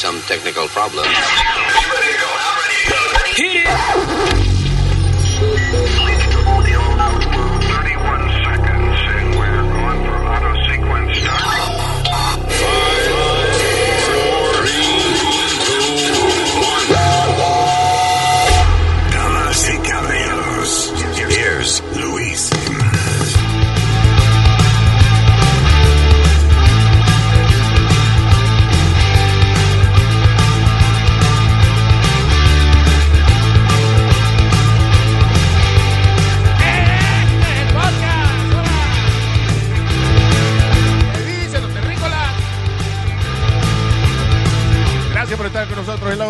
[0.00, 1.04] some technical problem.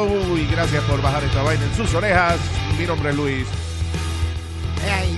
[0.07, 2.39] Y gracias por bajar esta vaina en sus orejas.
[2.79, 3.47] Mi nombre es Luis.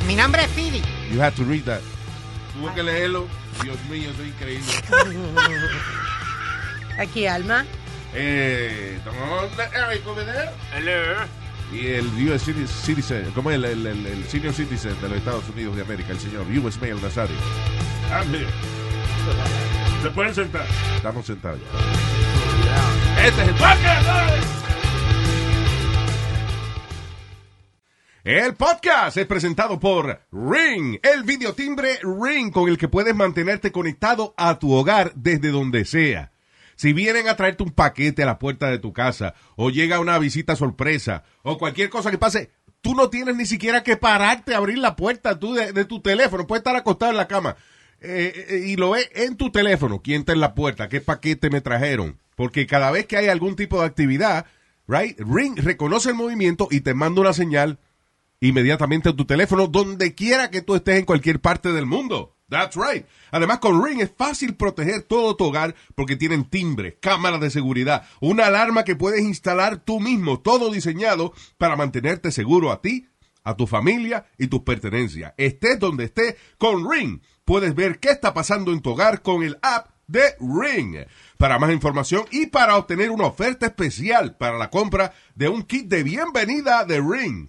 [0.06, 0.82] Mi nombre es Pidi.
[1.12, 1.80] You had to read that.
[2.54, 3.26] Tuve que leerlo.
[3.62, 4.72] Dios mío, eso es increíble.
[6.98, 7.64] Aquí, Alma.
[8.14, 10.50] Eh, ¿dónde Eric over there?
[10.74, 11.24] Hello.
[11.72, 15.18] Y el US citi- Citizen, ¿cómo es el, el, el- el Senior Citizen de los
[15.18, 17.36] Estados Unidos de América, el señor US Mail Nazario.
[18.10, 18.46] I'm here.
[20.02, 20.66] Se pueden sentar.
[20.96, 23.26] Estamos sentados ya.
[23.26, 24.61] Este es el podcast.
[28.24, 34.32] El podcast es presentado por Ring, el videotimbre Ring con el que puedes mantenerte conectado
[34.36, 36.30] a tu hogar desde donde sea.
[36.76, 40.20] Si vienen a traerte un paquete a la puerta de tu casa, o llega una
[40.20, 44.58] visita sorpresa, o cualquier cosa que pase, tú no tienes ni siquiera que pararte a
[44.58, 46.46] abrir la puerta tú de, tu teléfono.
[46.46, 47.56] Puedes estar acostado en la cama
[48.00, 50.00] eh, eh, y lo ves en tu teléfono.
[50.00, 50.88] ¿Quién está en la puerta?
[50.88, 52.20] ¿Qué paquete me trajeron?
[52.36, 54.46] Porque cada vez que hay algún tipo de actividad,
[54.86, 57.80] right, Ring reconoce el movimiento y te manda una señal
[58.42, 62.36] inmediatamente a tu teléfono donde quiera que tú estés en cualquier parte del mundo.
[62.48, 63.06] That's right.
[63.30, 68.04] Además, con Ring es fácil proteger todo tu hogar porque tienen timbre, cámaras de seguridad,
[68.20, 73.08] una alarma que puedes instalar tú mismo, todo diseñado para mantenerte seguro a ti,
[73.44, 75.32] a tu familia y tus pertenencias.
[75.36, 79.56] Estés donde estés, con Ring puedes ver qué está pasando en tu hogar con el
[79.62, 80.96] app de Ring.
[81.38, 85.86] Para más información y para obtener una oferta especial para la compra de un kit
[85.86, 87.48] de bienvenida de Ring,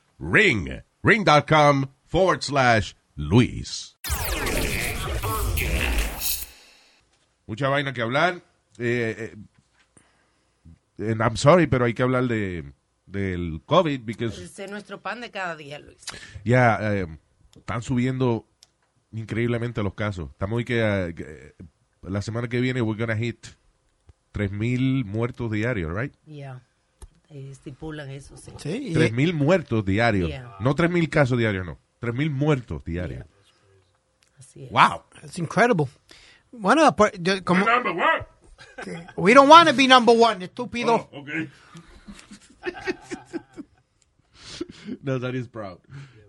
[0.21, 0.83] Ring.
[1.01, 3.97] Ring.com forward slash Luis.
[7.47, 8.43] Mucha vaina que hablar.
[8.77, 9.33] Eh,
[10.97, 12.71] eh, and I'm sorry, pero hay que hablar de
[13.07, 15.97] del COVID because es nuestro pan de cada día, Luis.
[16.45, 17.07] ya eh,
[17.57, 18.47] están subiendo
[19.11, 20.29] increíblemente los casos.
[20.31, 21.55] Estamos hoy que, eh, que,
[22.03, 23.47] la semana que viene we're gonna hit
[24.31, 26.13] 3000 muertos diarios, right?
[26.25, 26.61] Ya.
[27.31, 28.51] Eh, Estipulan eso, sí.
[28.57, 30.29] Sí, y- 3000 muertos diarios.
[30.29, 30.55] Yeah.
[30.59, 31.79] No 3000 casos diarios, no.
[31.99, 33.25] 3000 muertos diarios.
[34.37, 34.71] Así es.
[34.71, 35.03] Wow.
[35.23, 35.85] It's incredible.
[36.51, 39.05] Bueno, pues, yo- como, Number one.
[39.15, 41.09] we don't want to be number one, estúpido.
[41.11, 41.29] Oh, ok.
[45.01, 45.79] No, that is proud.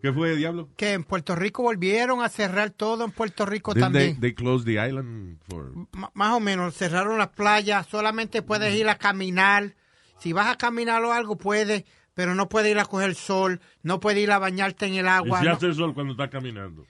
[0.01, 0.69] ¿Qué fue, diablo?
[0.77, 4.21] Que en Puerto Rico volvieron a cerrar todo en Puerto Rico Didn't they, también.
[4.21, 8.89] they closed the island for M- más o menos, cerraron las playas, solamente puedes ir
[8.89, 9.75] a caminar.
[10.22, 11.84] Si vas a caminar o algo, puedes,
[12.15, 15.09] pero no puedes ir a coger sol, no puedes ir a bañarte en el Y
[15.09, 15.41] agua.
[15.41, 16.87] si no- hace sol cuando está caminando.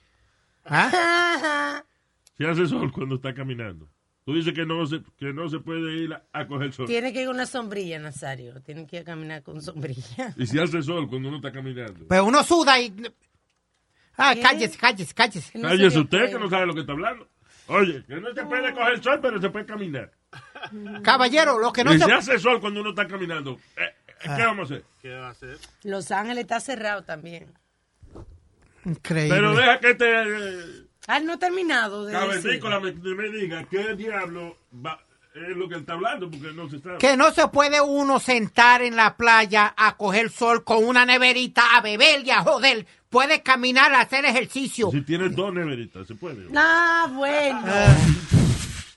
[0.65, 1.83] ¿Ah?
[2.37, 3.87] Si hace sol cuando está caminando.
[4.25, 6.87] Tú dices que no se, que no se puede ir a, a coger sol.
[6.87, 8.59] Tiene que ir con una sombrilla, Nazario.
[8.61, 10.33] Tiene que ir a caminar con sombrilla.
[10.37, 12.07] Y si hace sol cuando uno está caminando.
[12.07, 12.91] Pues uno suda y...
[14.17, 14.41] Ah, ¿Qué?
[14.41, 15.57] cállese, cállese, cállese.
[15.59, 17.27] No Cállese se le usted que no sabe lo que está hablando.
[17.67, 20.11] Oye, que no se puede coger sol, pero se puede caminar.
[21.03, 22.05] Caballero, lo que no y se...
[22.05, 24.75] si hace sol cuando uno está caminando, eh, eh, ¿qué vamos a
[25.29, 25.57] hacer?
[25.83, 27.53] Los Ángeles está cerrado también.
[28.85, 29.35] Increíble.
[29.35, 34.57] Pero deja que este eh, Ah, no ha terminado de me, me diga qué diablo
[34.73, 34.99] va-
[35.33, 36.97] es lo que él está hablando, porque no se sabe.
[36.99, 41.75] Que no se puede uno sentar en la playa a coger sol con una neverita
[41.75, 42.85] a beber y a joder.
[43.09, 44.91] Puedes caminar a hacer ejercicio.
[44.91, 46.47] Si tienes dos neveritas, se puede.
[46.55, 47.63] Ah, bueno.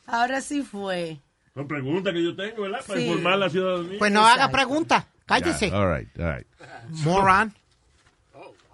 [0.06, 1.20] Ahora sí fue.
[1.56, 2.84] Son preguntas que yo tengo, ¿verdad?
[2.86, 3.06] Para Sí.
[3.06, 3.98] informar a la ciudadanía.
[3.98, 5.06] Pues no haga preguntas.
[5.24, 5.72] Cállese.
[5.72, 6.46] All right, all right.
[7.02, 7.54] Moron.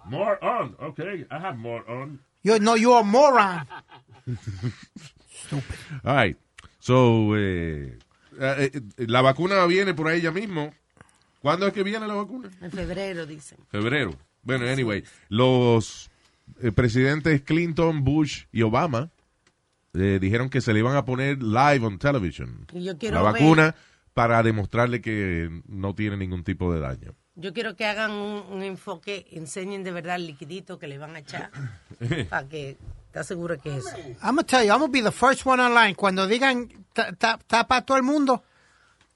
[0.05, 1.25] More on, okay.
[1.31, 2.19] I have more on.
[2.43, 3.65] You, no, you're a moron.
[6.03, 6.37] All right.
[6.79, 7.97] So, eh,
[8.39, 10.73] eh, eh, la vacuna viene por ahí ya mismo.
[11.41, 12.49] ¿Cuándo es que viene la vacuna?
[12.61, 13.59] En febrero, dicen.
[13.69, 14.13] Febrero.
[14.41, 16.09] Bueno, anyway, los
[16.61, 19.09] eh, presidentes Clinton, Bush y Obama
[19.93, 23.23] eh, dijeron que se le iban a poner live on television Y yo la quiero
[23.23, 23.75] ver- vacuna
[24.13, 27.15] para demostrarle que no tiene ningún tipo de daño.
[27.35, 31.15] Yo quiero que hagan un, un enfoque, enseñen de verdad el liquidito que le van
[31.15, 31.49] a echar
[32.29, 32.77] para que
[33.11, 33.97] te asegure que es eso.
[34.21, 35.95] I'm gonna tell you, I'm gonna be the first one online.
[35.95, 38.43] Cuando digan ta- ta- tapa a todo el mundo,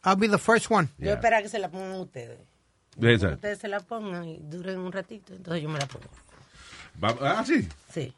[0.03, 0.87] I'll be the first one.
[0.97, 2.39] Yo espero que se la pongan ustedes.
[2.99, 6.07] Ustedes se la pongan y duren un ratito, entonces yo me la pongo.
[7.21, 7.67] Ah, sí.
[7.93, 8.11] Sí.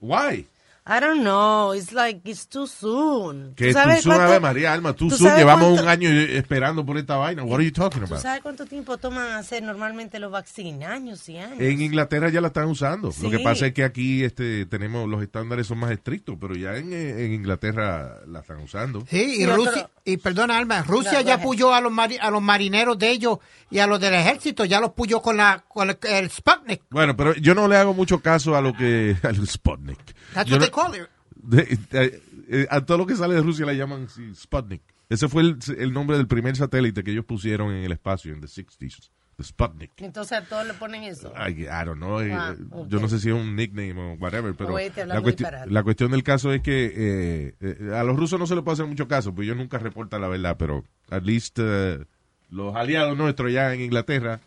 [0.00, 0.46] Why?
[0.84, 3.54] I don't know, it's like it's too soon.
[3.54, 5.82] Que ¿Tú tú sabes Zoom, cuánto- Ave María, Alma, tú tú Zoom, sabes llevamos cuánto-
[5.84, 7.44] un año esperando por esta vaina.
[7.44, 8.20] What are you talking ¿Tú about?
[8.20, 10.88] sabes cuánto tiempo toman hacer normalmente los vaccines?
[10.88, 11.60] Años y años.
[11.60, 13.12] En Inglaterra ya la están usando.
[13.22, 13.44] Lo que Sí.
[13.44, 17.26] pasa es que aquí este, tenemos los estándares son más estrictos, pero ya en, eh,
[17.26, 19.04] en Inglaterra la están usando.
[19.08, 22.18] Sí, y Sí, otro- Rusia, y perdona Alma, Rusia No, ya puyó a los, mari-
[22.20, 23.38] a los marineros de ellos
[23.70, 26.82] y a los del ejército, ya los puyó con, la, con el, el Sputnik.
[26.90, 30.00] Bueno, pero yo no le hago mucho caso a lo que al Sputnik.
[30.34, 31.08] That's Yo what no- they call it.
[31.36, 34.82] de- eh, eh, a todo lo que sale de Rusia le llaman sí, Sputnik.
[35.08, 38.40] Ese fue el, el nombre del primer satélite que ellos pusieron en el espacio en
[38.40, 39.10] the 60s.
[39.36, 39.90] The Sputnik.
[39.98, 41.32] Entonces a todos le ponen eso.
[41.36, 42.20] I, I don't know.
[42.20, 42.54] eh, Ah,
[42.88, 43.02] Yo ok.
[43.02, 46.22] no sé si es un nickname o whatever, pero Oye, la, cuesti- la cuestión del
[46.22, 49.34] caso es que eh, eh, a los rusos no se les puede hacer mucho caso,
[49.34, 52.04] pues ellos nunca reportan la verdad, pero at least eh,
[52.50, 54.38] los aliados nuestros ya en Inglaterra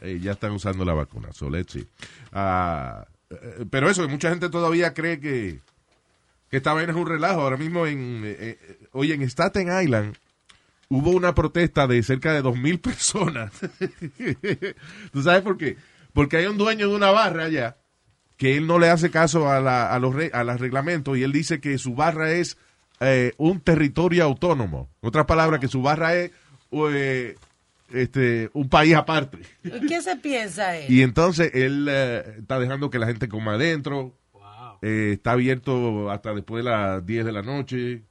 [0.00, 1.32] eh, ya están usando la vacuna.
[1.32, 1.86] So let's see.
[2.32, 3.15] Ah, eh,
[3.70, 5.60] pero eso, mucha gente todavía cree que,
[6.50, 7.40] que esta vaina es un relajo.
[7.42, 10.16] Ahora mismo, en eh, eh, hoy en Staten Island
[10.88, 13.52] hubo una protesta de cerca de 2.000 personas.
[15.12, 15.76] ¿Tú sabes por qué?
[16.12, 17.76] Porque hay un dueño de una barra allá
[18.36, 21.32] que él no le hace caso a, la- a los, a los reglamentos y él
[21.32, 22.56] dice que su barra es
[23.00, 24.90] eh, un territorio autónomo.
[25.02, 26.30] En otras palabras, que su barra es
[26.72, 27.36] eh,
[27.92, 29.38] este, un país aparte.
[29.62, 30.92] ¿Y qué se piensa él?
[30.92, 34.14] Y entonces él eh, está dejando que la gente coma adentro.
[34.82, 38.02] Eh, está abierto hasta después de las 10 de la noche.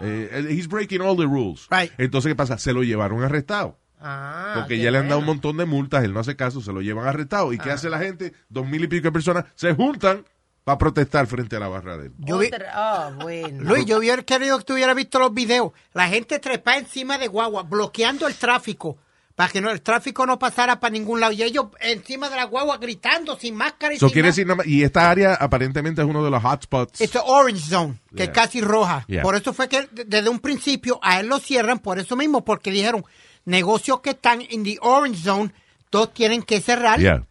[0.00, 1.66] Eh, he's breaking all the rules.
[1.70, 1.92] Right.
[1.98, 2.58] Entonces, ¿qué pasa?
[2.58, 3.78] Se lo llevaron arrestado.
[4.00, 6.72] Ah, Porque ya le han dado un montón de multas, él no hace caso, se
[6.72, 7.52] lo llevan arrestado.
[7.52, 8.32] ¿Y qué hace la gente?
[8.48, 10.24] Dos mil y pico de personas se juntan
[10.64, 12.12] para protestar frente a la barra de él.
[12.18, 13.62] Yo vi- Ah, bueno.
[13.62, 15.70] Luis, yo hubiera querido que tú hubieras visto los videos.
[15.92, 18.98] La gente trepa encima de guagua, bloqueando el tráfico,
[19.34, 21.32] para que no, el tráfico no pasara para ningún lado.
[21.32, 24.82] Y ellos encima de la guagua gritando, sin máscara y Eso sin quiere decir y
[24.82, 27.00] esta área aparentemente es uno de los hotspots.
[27.00, 28.24] A orange zone, que Yeah.
[28.26, 29.04] es casi roja.
[29.08, 29.22] Yeah.
[29.22, 32.44] Por eso fue que de- desde un principio a él lo cierran, por eso mismo,
[32.44, 33.04] porque dijeron,
[33.44, 35.52] negocios que están en the orange zone,
[35.90, 37.00] todos tienen que cerrar.
[37.00, 37.24] Yeah.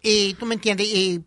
[0.00, 1.24] Y tú me entiendes, y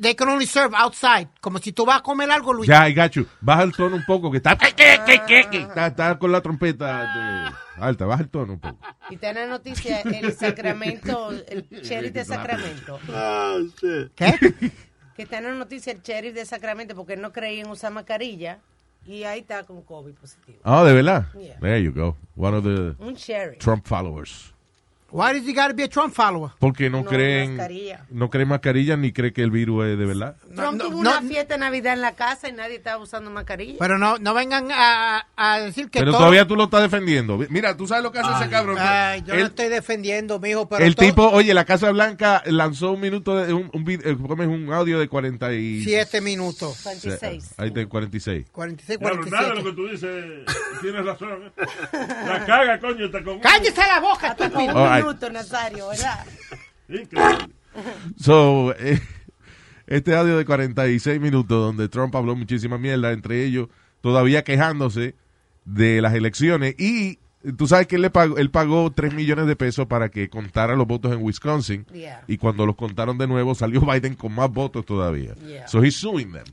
[0.00, 1.28] they can only serve outside.
[1.40, 2.68] Como si tú vas a comer algo, Luis.
[2.68, 3.26] Ya, I got you.
[3.40, 8.04] Baja el tono un poco, que está, está, está con la trompeta de- alta.
[8.04, 8.78] Baja el tono un poco.
[9.08, 13.00] Y tiene noticia el Sacramento, el sheriff de Sacramento.
[14.14, 14.72] ¿Qué?
[15.16, 18.58] Que tiene noticia el sheriff de Sacramento porque no creía en usar mascarilla
[19.06, 20.58] y ahí está con COVID positivo.
[20.64, 21.26] Oh, de verdad.
[21.34, 21.58] Yeah.
[21.58, 22.16] There you go.
[22.36, 23.58] One of the Un sheriff.
[23.58, 24.52] Trump followers.
[25.12, 26.50] Why does he gotta be a Trump follower?
[26.58, 28.06] Porque no, No, creen mascarilla.
[28.10, 30.36] no creen mascarilla ni cree que el virus es de verdad.
[30.54, 33.30] Trump no, tuvo no, una fiesta de Navidad en la casa y nadie estaba usando
[33.30, 33.76] mascarilla.
[33.78, 37.38] Pero no, no vengan a, a decir que Pero todo- todavía tú lo estás defendiendo.
[37.50, 38.76] Mira, tú sabes lo que hace ese cabrón.
[38.78, 42.42] Ay, yo el no estoy defendiendo, mijo, pero el todo- tipo, oye, la Casa Blanca
[42.46, 44.12] lanzó un minuto de un, un, vid- eh,
[44.46, 45.82] un audio de 40 y...
[45.82, 46.84] Siete minutos.
[46.84, 47.54] 26.
[47.58, 48.46] Ahí está, 46.
[48.52, 49.64] 46, Claro, nada de lo 47.
[49.64, 51.42] que tú dices tienes razón.
[51.44, 52.06] ¿eh?
[52.26, 53.38] La caga, coño, está con.
[53.40, 54.99] ¡Cállese la boca, estúpido!
[55.00, 55.06] Right.
[55.06, 56.26] minuto, Nazario, ¿verdad?
[56.88, 57.54] Increíble.
[58.18, 59.00] So, eh,
[59.86, 63.68] este audio de 46 minutos donde Trump habló muchísima mierda, entre ellos
[64.00, 65.14] todavía quejándose
[65.64, 67.18] de las elecciones y
[67.56, 70.74] tú sabes que él, le pagó, él pagó 3 millones de pesos para que contara
[70.74, 72.24] los votos en Wisconsin Yeah.
[72.26, 75.34] y cuando los contaron de nuevo salió Biden con más votos todavía.
[75.46, 75.68] Yeah.
[75.68, 76.44] So he's suing them.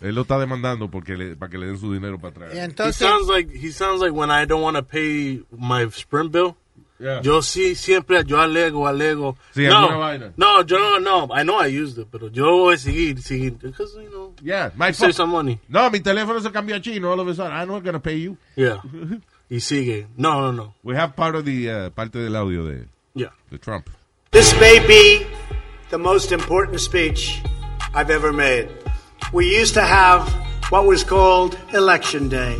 [0.00, 2.54] Él lo está demandando porque le- para que le den su dinero para atrás.
[2.54, 6.32] He entonces, sounds like he sounds like when I don't want to pay my Sprint
[6.32, 6.56] bill.
[7.00, 7.22] Yeah.
[7.22, 9.36] Yo sí siempre yo alego alego.
[9.54, 10.32] Sí, no, vaina.
[10.36, 11.28] no, yo no, no.
[11.34, 14.70] I know I used it, pero yo voy a seguir, seguir, because you know, Yeah,
[14.76, 15.58] my save some money.
[15.68, 17.52] No, mi teléfono se cambió a chino all of a sudden.
[17.52, 18.36] I'm not gonna pay you.
[18.54, 18.82] Yeah.
[19.50, 20.08] y sigue.
[20.16, 20.74] No, no, no.
[20.82, 23.30] We have part of the, uh, parte del audio de, Yeah.
[23.50, 23.88] de Trump.
[24.30, 25.26] This may be
[25.88, 27.40] the most important speech
[27.94, 28.68] I've ever made.
[29.32, 30.28] We used to have
[30.70, 32.58] what was called Election Day.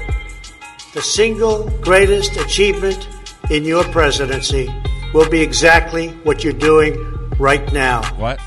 [0.96, 3.06] The single greatest achievement
[3.50, 4.66] in your presidency
[5.12, 6.94] will be exactly what you're doing
[7.38, 8.02] right now.
[8.14, 8.40] What?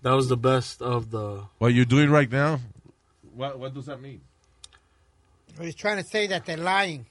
[0.00, 1.44] That was the best of the.
[1.58, 2.60] What you're doing right now?
[3.34, 4.22] What What does that mean?
[5.60, 7.04] He's trying to say that they're lying.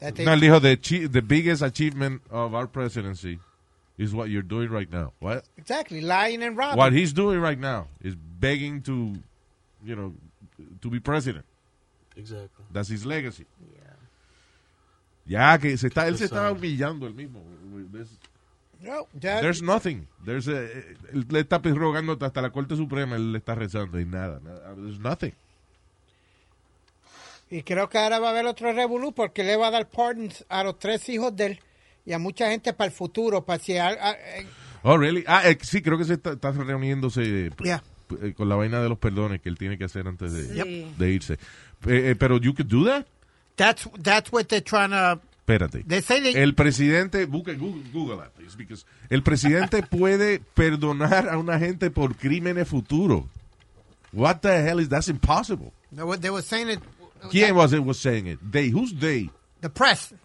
[0.00, 3.38] That they, No, dijo, the, the biggest achievement of our presidency
[3.96, 5.14] is what you're doing right now.
[5.20, 5.46] What?
[5.56, 6.76] exactly, lying and robbing.
[6.76, 9.14] What he's doing right now is begging to,
[9.82, 10.12] you know,
[10.82, 11.46] to be president.
[12.16, 12.64] Exactly.
[12.72, 13.46] That's his legacy.
[15.24, 17.42] Ya que se está, él se estaba humillando el mismo.
[17.92, 18.10] There's,
[18.80, 20.06] No, ya- there's nothing.
[20.24, 24.04] There's a, él le está rogando hasta la Corte Suprema, él le está rezando y
[24.04, 24.40] nada.
[24.42, 24.74] nada.
[24.74, 25.32] There's nothing.
[27.50, 30.44] Y creo que ahora va a haber otro revolú porque le va a dar pardons
[30.48, 31.60] a los tres hijos de él
[32.06, 33.76] y a mucha gente para el futuro, para si...
[33.76, 34.16] a- a-
[34.84, 35.22] Oh, really?
[35.28, 37.84] Ah, eh, sí, creo que se está, está reuniéndose eh, Yeah.
[38.20, 40.94] eh, con la vaina de los perdones que él tiene que hacer antes de, Sí.
[40.98, 41.38] de irse.
[41.86, 43.06] Eh, eh, pero you could do that?
[43.56, 45.20] that's, that's what they're trying to...
[45.46, 45.84] Espérate.
[45.86, 47.56] They say they- El presidente, Google,
[47.92, 53.24] Google that, please, because el presidente puede perdonar a una gente por crímenes futuros.
[54.12, 55.72] What the hell is that's impossible?
[55.90, 56.80] They were, they were saying it...
[57.30, 58.38] ¿Quién was it was saying it?
[58.42, 59.30] They, who's they?
[59.60, 60.12] The press.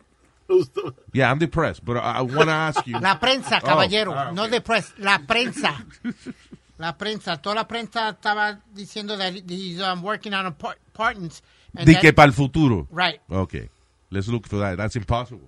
[1.12, 2.98] Yeah, I'm the press, but I, I want to ask you.
[3.00, 4.14] La prensa, caballero.
[4.14, 4.52] ah, No ok.
[4.52, 4.94] the press.
[4.98, 5.76] La prensa.
[6.78, 7.42] la prensa.
[7.42, 11.44] Toda la prensa estaba diciendo that he's um, working on a par- pardons.
[11.76, 12.88] and Di that- que para el futuro.
[12.92, 13.20] Right.
[13.30, 13.70] Okay.
[14.10, 14.78] Let's look for that.
[14.78, 15.48] That's impossible.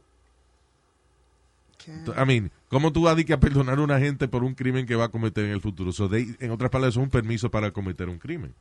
[2.15, 4.95] I mean, ¿cómo tú vas a a perdonar a una gente por un crimen que
[4.95, 5.91] va a cometer en el futuro?
[5.91, 8.53] So they- en otras palabras, es un permiso para cometer un crimen.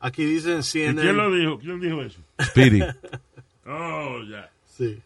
[0.00, 1.00] Aquí dicen ¿Y CNN.
[1.00, 1.58] quién lo dijo?
[1.58, 2.20] ¿Quién dijo eso?
[2.42, 2.82] Speedy.
[3.70, 4.50] Oh, ya.
[4.64, 4.98] Sí.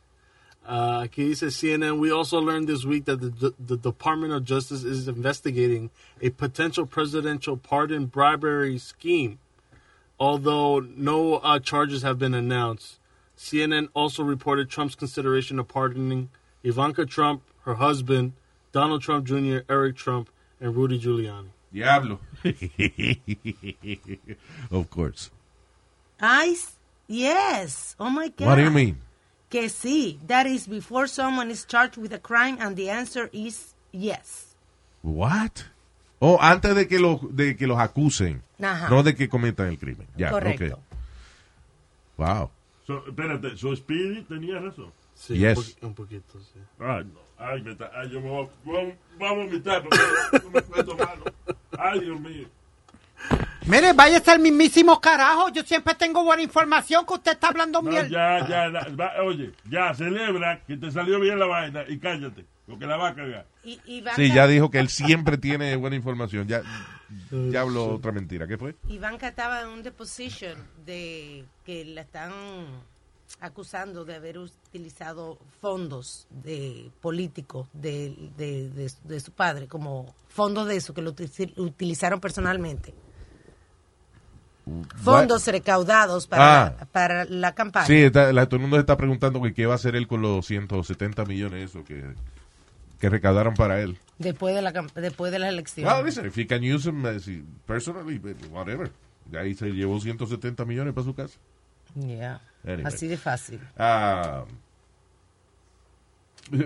[0.67, 1.99] Uh, aquí dice CNN.
[1.99, 5.91] We also learned this week that the, the Department of Justice is investigating
[6.21, 9.39] a potential presidential pardon bribery scheme,
[10.21, 12.99] although no uh, charges have been announced.
[13.37, 16.29] CNN also reported Trump's consideration of pardoning
[16.63, 18.35] Ivanka Trump, her husband,
[18.71, 21.49] Donald Trump Jr., Eric Trump, and Rudy Giuliani.
[21.73, 22.21] Diablo.
[24.71, 25.31] of course.
[26.21, 26.77] I, s-
[27.09, 27.97] yes.
[27.99, 28.47] Oh my God.
[28.47, 28.99] What do you mean?
[29.53, 30.19] Que sí.
[30.27, 34.57] That is before someone is charged with a crime and the answer is yes.
[35.03, 35.65] What?
[36.21, 38.89] Oh, antes de que los de que los acusen, Ajá.
[38.89, 40.07] no de que cometan el crimen.
[40.17, 40.65] Ya, Correcto.
[40.65, 40.77] okay.
[42.17, 42.51] Wow.
[42.87, 44.93] So, espérate, so Speedy tenía razón.
[45.15, 45.77] Sí, Yes.
[45.83, 46.59] un, un poquito, sí.
[46.81, 47.21] Ay, no.
[47.39, 49.99] Ay, me ay, yo me voy, a- voy a- voy a vomitar porque
[50.45, 51.25] no me puedo malo.
[51.79, 52.49] Ay, Dios mío.
[53.67, 55.49] Mire, vaya a ser el mismísimo carajo.
[55.51, 58.09] Yo siempre tengo buena información que usted está hablando No, mierda.
[58.09, 62.45] ya, ya, la- va- oye, ya, celebra que te salió bien la vaina y cállate,
[62.67, 63.47] porque la va a cagar.
[63.63, 66.49] Y, Ivanka, Sí, ya dijo que él siempre tiene buena información.
[66.49, 66.63] Ya,
[67.31, 68.49] ya habló otra mentira.
[68.49, 68.75] ¿Qué fue?
[68.89, 72.33] Ivanka estaba en un deposition de que la están
[73.41, 80.67] acusando de haber utilizado fondos de políticos de, de, de- de su padre, como fondos
[80.67, 82.93] de eso que lo util- utilizaron personalmente.
[84.97, 86.77] Fondos recaudados para, Ah.
[86.79, 87.87] la, para la campaña.
[87.87, 90.07] Sí, está- la- todo el mundo se está preguntando que qué va a hacer él
[90.07, 92.05] con los 170 millones eso que,
[93.01, 93.99] que recaudaron para él.
[94.19, 95.93] Después de la después de las elecciones.
[95.93, 98.21] Well, listen, if he can use them as he- personally,
[98.53, 98.93] whatever.
[99.37, 101.39] Ahí se llevó 170 millones para su casa.
[101.97, 102.41] Yeah.
[102.65, 102.85] Anyway.
[102.87, 103.59] Así de fácil.
[103.77, 104.45] Ah,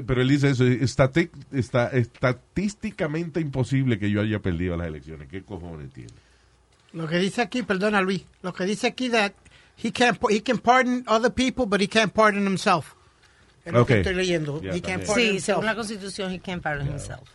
[0.07, 5.29] pero él dice eso, estati- está, estadísticamente imposible que yo haya perdido las elecciones.
[5.29, 6.12] ¿Qué cojones tiene?
[6.97, 9.33] Lo que dice aquí, perdona Luis, lo que dice aquí that
[9.83, 12.95] he can he can pardon other people, but he can't pardon himself.
[13.67, 13.88] Es lo Ok.
[13.88, 14.62] que estoy leyendo.
[14.62, 15.45] Ya, he can't pardon Sí, himself.
[15.45, 17.29] según la constitución, he can't pardon himself.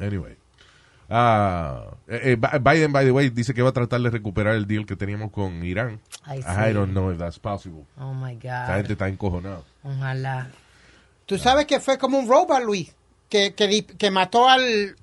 [0.00, 0.36] Anyway.
[1.12, 4.66] Ah, eh, eh, Biden, by the way, dice que va a tratar de recuperar el
[4.66, 6.00] deal que teníamos con Irán.
[6.28, 7.84] I don't know if that's possible.
[7.98, 8.76] Oh my Esa God.
[8.76, 9.62] gente está encojonada.
[9.82, 10.48] Ojalá.
[11.26, 12.94] Tú sabes que fue como un robot, Luis,
[13.28, 14.94] que, que, que mató al,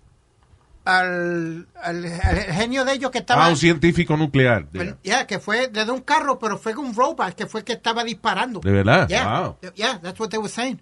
[0.87, 3.45] al, al, al genio de ellos que estaba...
[3.45, 4.67] Ah, un científico nuclear.
[4.73, 4.97] el- Yeah.
[5.03, 8.03] yeah, que fue desde un carro, pero fue un robot que fue el que estaba
[8.03, 8.59] disparando.
[8.61, 9.07] ¿De verdad?
[9.09, 9.57] Yeah, Wow.
[9.75, 10.79] yeah, that's what they were saying.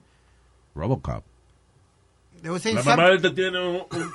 [0.75, 1.23] Robocop.
[2.41, 4.11] They were saying La mamá de este tiene un, un,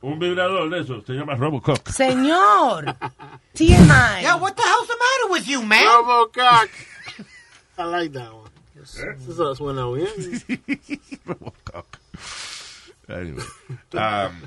[0.00, 1.02] un vibrador de eso.
[1.06, 1.86] Se llama Robocock.
[1.90, 2.96] Señor.
[3.54, 4.22] TMI.
[4.22, 5.84] Yeah, what the hell's the matter with you, man?
[5.84, 6.70] Robocock.
[7.78, 8.50] I like that one.
[8.82, 10.08] Eso suena bien.
[11.26, 11.98] Robocock.
[13.08, 13.42] Anyway.
[13.92, 14.42] Um,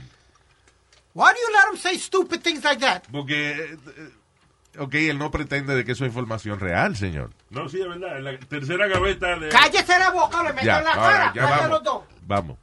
[1.19, 3.03] Why do you let him say stupid things like that?
[3.11, 7.31] porque, eh, eh, ok, él no pretende de que eso es información real, señor.
[7.49, 8.17] No, sí, es verdad.
[8.19, 9.49] En la tercera gaveta de...
[9.49, 11.33] Cállese la boca, le meto Ya, en la ahora, cara.
[11.35, 11.69] ya ¿Cuál de vamos.
[11.71, 12.03] los dos?
[12.25, 12.57] Vamos.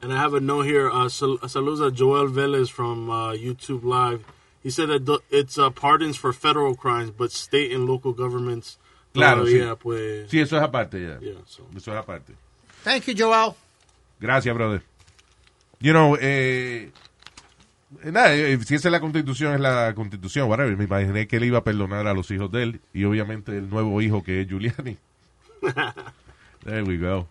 [0.00, 0.88] And I have a note here.
[0.88, 4.22] Uh, sal- saludos a Joel Velez from uh, YouTube Live.
[4.62, 8.78] He said that it's uh, pardons for federal crimes, but state and local governments.
[9.12, 9.58] Claro, sí.
[9.80, 10.30] pues.
[10.30, 11.18] Sí, eso es aparte ya.
[11.18, 11.64] Yeah, so.
[11.76, 12.34] Eso es aparte.
[12.84, 13.56] Thank you, Joel.
[14.20, 14.82] Gracias, brother.
[15.80, 16.92] You know, eh,
[18.04, 20.76] nada, eh, si esa es la constitución, es la constitución, whatever.
[20.76, 23.68] Me imaginé que él iba a perdonar a los hijos de él y obviamente el
[23.70, 24.96] nuevo hijo que es Giuliani.
[26.64, 27.26] There we go.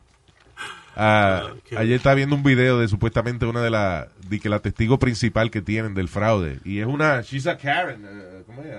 [0.96, 1.78] Ah, Okay.
[1.78, 5.52] Ayer estaba viendo un video de supuestamente una de las, de que la testigo principal
[5.52, 6.60] que tienen del fraude.
[6.66, 8.76] Y es una, she's a Karen, eh, ¿cómo es?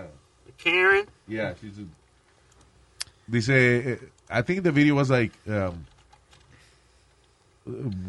[0.63, 1.07] Karen?
[1.29, 1.83] Yeah, she's a-
[3.29, 3.99] dice, eh,
[4.31, 5.85] I think the video was like, um,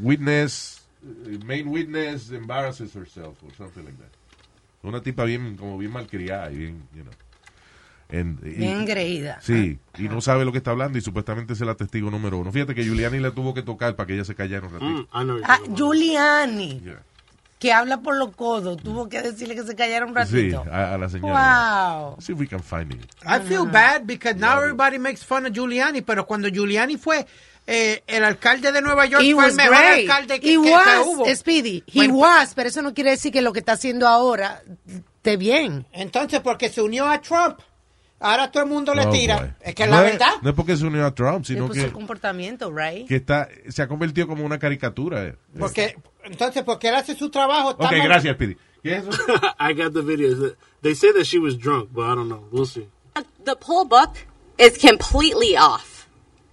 [0.01, 0.78] witness, uh,
[1.45, 4.09] main witness embarrasses herself or something like that.
[4.83, 7.13] Una tipa bien, como bien malcriada y bien, you know.
[8.11, 9.39] And- y- Bien engreída.
[9.41, 12.51] Sí, y no sabe lo que está hablando y supuestamente es la testigo número uno.
[12.51, 14.89] Fíjate que Giuliani la tuvo que tocar para que ella se callara un ratito.
[14.89, 15.77] Mm, Ah, about.
[15.77, 17.03] Giuliani, Yeah.
[17.59, 20.65] que habla por los codos, tuvo que decirle que se callara un Sí, ratito.
[20.71, 22.07] a, a la señora.
[22.09, 22.15] Wow.
[22.21, 23.05] See if we can find it.
[23.25, 27.27] I feel bad because now everybody makes fun of Giuliani, pero cuando Giuliani fue
[27.71, 29.99] eh, el alcalde de Nueva York, He fue el mejor great.
[30.09, 31.35] alcalde que, He que- que was, hubo.
[31.35, 31.83] Speedy.
[31.87, 35.37] He Bueno, was, pero eso no quiere decir que lo que está haciendo ahora esté
[35.37, 35.85] bien.
[35.91, 37.59] Entonces, porque se unió a Trump,
[38.19, 39.37] ahora todo el mundo le Oh, tira.
[39.37, 39.53] boy.
[39.61, 40.31] Es que no la verdad.
[40.41, 43.07] No es porque se unió a Trump, sino puso que, el comportamiento, right?
[43.07, 45.25] que está, se ha convertido como una caricatura.
[45.25, 45.35] eh.
[45.59, 47.69] Porque, entonces, porque él hace su trabajo.
[47.69, 48.57] Ok, mal- gracias, Speedy.
[48.81, 49.21] ¿Qué es eso?
[49.59, 50.55] I got the video.
[50.81, 52.47] They say that she was drunk, but I don't know.
[52.51, 52.87] We'll see.
[53.43, 54.15] The poll book
[54.57, 55.88] is completely off.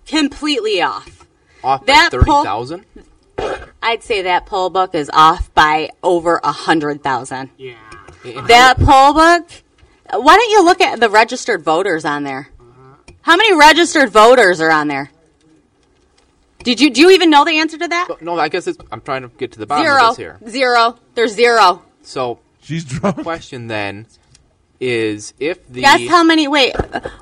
[0.06, 1.26] Completely off.
[1.64, 2.84] Off That by 30,000?
[3.82, 7.50] I'd say that poll book is off by over a hundred thousand.
[7.58, 7.74] Yeah.
[8.46, 9.48] That poll book.
[10.12, 12.48] Why don't you look at the registered voters on there?
[12.58, 13.12] Uh-huh.
[13.22, 15.10] How many registered voters are on there?
[16.64, 18.08] Did you do you even know the answer to that?
[18.20, 20.02] No, I guess it's, I'm trying to get to the bottom Zero.
[20.02, 20.38] of this here.
[20.48, 20.98] Zero.
[21.14, 21.82] There's zero.
[22.02, 23.22] So, She's drunk.
[23.22, 24.06] question then
[24.80, 26.48] is if the Guess how many?
[26.48, 26.74] Wait.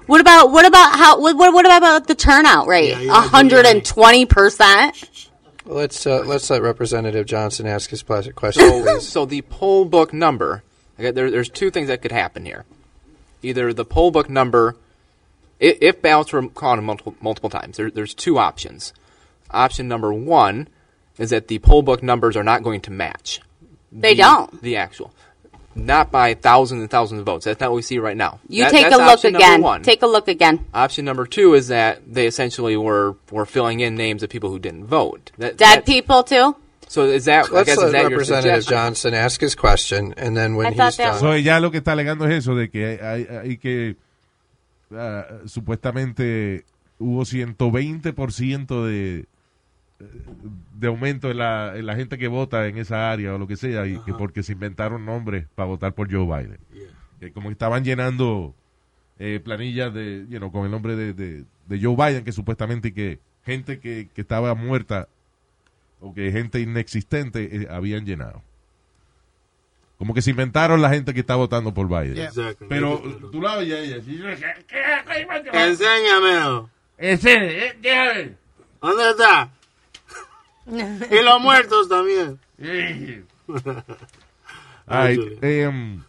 [0.06, 1.20] What about what about how?
[1.20, 2.90] What what, what about the turnout rate?
[2.90, 5.30] Yeah, A yeah, hundred and twenty percent.
[5.66, 10.12] Let's uh, let's let Representative Johnson ask his pla- question, so, so the poll book
[10.12, 10.62] number.
[10.98, 12.64] Okay, there, there's two things that could happen here.
[13.42, 14.76] Either the poll book number,
[15.58, 18.92] if, if ballots were counted multiple multiple times, there, there's two options.
[19.50, 20.68] Option number one
[21.18, 23.40] is that the poll book numbers are not going to match.
[23.90, 24.62] They the- don't.
[24.62, 25.12] The actual,
[25.74, 27.44] not by thousands and thousands of votes.
[27.44, 28.38] That's not what we see right now.
[28.48, 29.62] You That- take a look again.
[29.62, 29.82] one.
[29.82, 30.64] Take a look again.
[30.72, 34.58] Option number two is that they essentially were were filling in names of people who
[34.58, 35.32] didn't vote.
[35.38, 36.56] That, Dead that- people too.
[36.86, 37.46] So is that?
[37.46, 38.76] I Let's guess is let that Representative suggestion?
[38.76, 41.70] Johnson ask his question, and then when I thought he's that done, So, ella lo
[41.70, 43.96] que está alegando es eso, de que hay, hay que
[44.94, 46.64] ah, supuestamente
[47.00, 49.24] hubo 120% de,
[49.98, 53.56] de aumento en la, en la gente que vota en esa área o lo que
[53.56, 56.58] sea, y que porque se inventaron nombres para votar por Joe Biden.
[57.20, 58.54] Que como estaban llenando
[59.18, 62.92] eh, planillas de, you know, con el nombre de, de, de Joe Biden, que supuestamente
[62.92, 65.08] que gente que, que estaba muerta
[66.00, 68.42] o que gente inexistente eh, habían llenado.
[69.96, 72.18] Como que se inventaron la gente que está votando por Biden.
[72.18, 72.66] Exactly.
[72.68, 73.96] Pero tú la a ella.
[75.52, 76.68] Enséñamelo.
[76.98, 78.34] Eh.
[78.80, 79.50] ¿Dónde está?
[80.66, 82.38] Y los muertos también.
[84.86, 85.38] Ay, Actually.
[85.42, 86.02] em,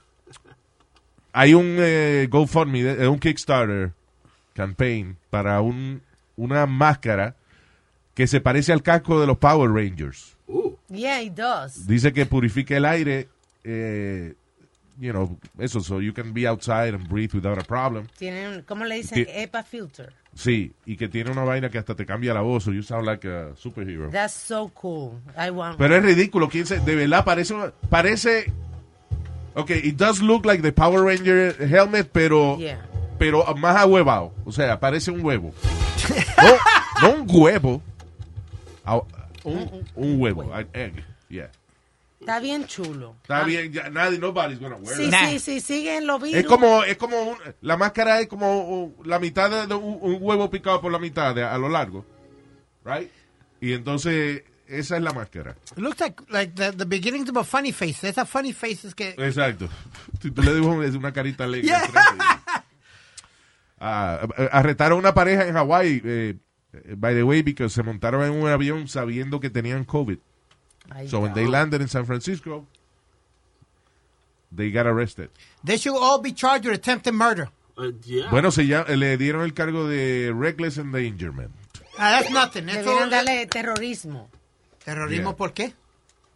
[1.34, 3.92] hay un eh, GoFundMe, de- eh, un Kickstarter
[4.54, 6.02] campaign para un,
[6.38, 7.36] una máscara
[8.14, 10.36] que se parece al casco de los Power Rangers.
[10.90, 11.88] Yeah, he does.
[11.88, 13.28] Dice que purifica el aire,
[13.64, 14.36] eh,
[15.00, 18.08] you know, eso, so you can be outside and breathe without a problem.
[18.18, 19.26] Tienen, ¿cómo le dicen?
[19.26, 20.14] Ti- EPA filter.
[20.34, 23.06] Sí, y que tiene una vaina que hasta te cambia la voz, so you sound
[23.06, 24.10] like a superhero.
[24.12, 25.14] That's so cool.
[25.38, 27.56] I want Pero es ridículo, ¿quién se, de verdad parece,
[27.90, 28.52] parece,
[29.56, 32.86] ok, it does look like the Power Ranger helmet, pero, Yeah.
[33.18, 35.54] pero más ahuevado, o sea, parece un huevo.
[37.02, 37.82] No, no un huevo,
[39.44, 41.50] un, un huevo, an egg, yeah.
[42.26, 43.16] Está bien chulo.
[43.22, 45.14] Está bien, ya, nadie, nobody's gonna wear Sí, it.
[45.14, 46.38] sí, sí, siguen los virus.
[46.40, 50.00] Es como, es como un- la máscara es como un- la mitad de, de un,
[50.02, 52.06] un huevo picado por la mitad de- a lo largo,
[52.84, 53.10] right?
[53.62, 55.56] Y entonces esa es la máscara.
[55.74, 58.08] It looks like, like the, the beginnings of a funny face.
[58.08, 59.10] Esa funny face es que...
[59.18, 59.70] Exacto.
[60.22, 61.68] Si tú le dibujas una carita alegre.
[61.68, 62.42] Yeah.
[63.80, 66.36] Ah, arrestaron a una pareja en Hawái, eh,
[66.98, 70.18] by the way, because se montaron en un avión sabiendo que tenían COVID.
[70.92, 72.66] Ay, So when they landed in San Francisco,
[74.52, 75.30] they got arrested.
[75.64, 77.50] They should all be charged with attempted murder.
[77.78, 78.30] Uh, yeah.
[78.30, 81.52] Bueno, se ya, le dieron el cargo de reckless endangerment.
[81.98, 82.70] Ah, that's nothing.
[82.70, 84.30] Eso- Debieron darle terrorismo.
[84.84, 85.38] ¿Terrorismo Yeah.
[85.38, 85.74] por qué?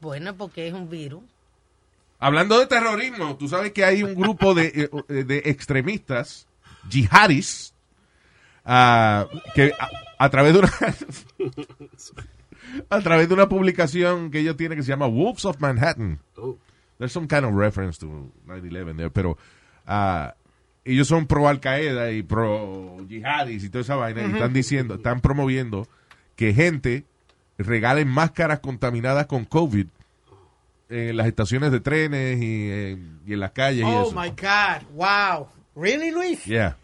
[0.02, 1.24] Bueno, porque es un virus.
[2.20, 6.48] Hablando de terrorismo, tú sabes que hay un grupo de, eh, eh, de extremistas,
[6.90, 7.74] jihadis,
[8.66, 9.90] ah, que a,
[10.26, 10.72] a través de una
[12.90, 16.20] a través de una publicación que ellos tienen que se llama Wolves of Manhattan.
[16.38, 16.58] Oh.
[16.98, 19.38] There's some kind of reference to 9/11 there, pero
[19.88, 20.34] ah,
[20.84, 24.96] ellos son pro Al Qaeda y pro jihadis y toda esa vaina y están diciendo,
[24.96, 25.88] están promoviendo
[26.36, 27.06] que gente
[27.58, 29.88] regalen máscaras contaminadas con COVID
[30.90, 34.20] en las estaciones de trenes y, en- y en las calles y Oh eso.
[34.20, 34.84] my God.
[34.94, 35.48] Wow.
[35.76, 36.44] Really, Luis?
[36.46, 36.76] Yeah.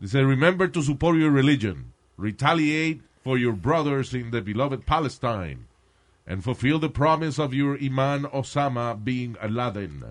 [0.00, 1.92] Dice, remember to support your religion.
[2.16, 5.66] Retaliate for your brothers in the beloved Palestine.
[6.26, 8.94] And fulfill the promise of your Imam Osama
[9.50, 10.04] Laden.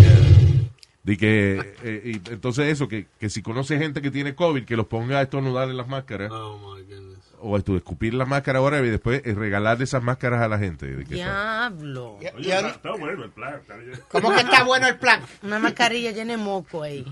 [0.00, 0.68] Yeah.
[1.04, 4.76] De que, eh, y entonces eso, que, que si conoce gente que tiene COVID, que
[4.76, 6.30] los ponga a estornudar en las máscaras.
[6.32, 7.18] Oh my goodness.
[7.40, 10.58] O a esto, escupir la máscara ahora y después eh, regalarle esas máscaras a la
[10.58, 10.86] gente.
[10.86, 12.16] De que Diablo.
[12.16, 13.60] Oye, Y está, está bueno el plan.
[13.60, 13.76] está.
[14.08, 15.22] ¿Cómo que está bueno el plan?
[15.44, 17.06] Una mascarilla llena de moco ahí.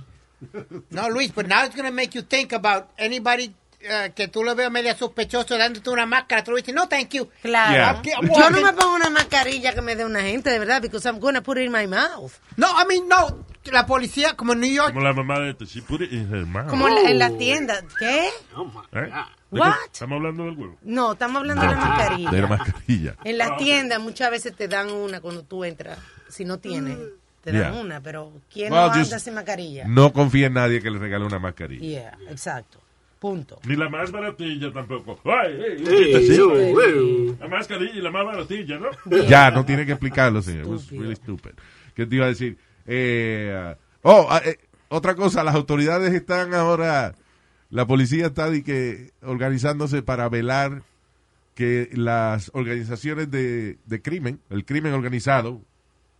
[0.90, 4.44] No, Luis, but now it's going to make you think about anybody uh, que tú
[4.44, 6.44] lo veas media sospechoso dándote una máscara.
[6.44, 7.28] Tú le dices, no, thank you.
[7.42, 8.02] Claro.
[8.02, 8.20] Yeah.
[8.20, 11.18] Yo no me pongo una mascarilla que me dé una gente, de verdad, because I'm
[11.20, 12.32] gonna put it in my mouth.
[12.56, 13.44] No, I mean, no.
[13.72, 15.64] La policía, como en New York, Como la mamá de este.
[15.64, 16.68] She put it in her mouth.
[16.68, 17.82] Como en la, en la tienda.
[17.98, 18.28] ¿Qué?
[18.54, 19.08] Oh my ¿Eh?
[19.08, 19.24] God.
[19.50, 19.72] ¿De What?
[19.72, 19.84] qué?
[19.86, 20.78] Estamos hablando del huevo.
[20.82, 22.30] No, estamos hablando de la mascarilla.
[22.30, 23.16] De la mascarilla.
[23.24, 25.98] En las tiendas muchas veces te dan una cuando tú entras.
[26.28, 26.96] Si no tienes,
[27.52, 27.80] te dan Yeah.
[27.82, 28.00] una.
[28.00, 29.84] Pero ¿quién Well, no just- anda sin mascarilla?
[29.86, 31.80] No confía en nadie que le regale una mascarilla.
[31.82, 32.80] Yeah, exacto.
[33.18, 33.58] Punto.
[33.66, 35.18] Ni la más baratilla tampoco.
[35.24, 35.78] Ay.
[37.40, 38.90] La mascarilla y la más baratilla, ¿no?
[39.28, 40.64] Ya, no tiene que explicarlo, señor.
[40.66, 41.52] It was really stupid.
[41.94, 42.58] ¿Qué te iba a decir?
[42.86, 47.14] Eh, oh, ah, eh, otra cosa, las autoridades están ahora,
[47.70, 50.82] la policía está de que organizándose para velar
[51.54, 55.62] que las organizaciones de, de crimen, el crimen organizado,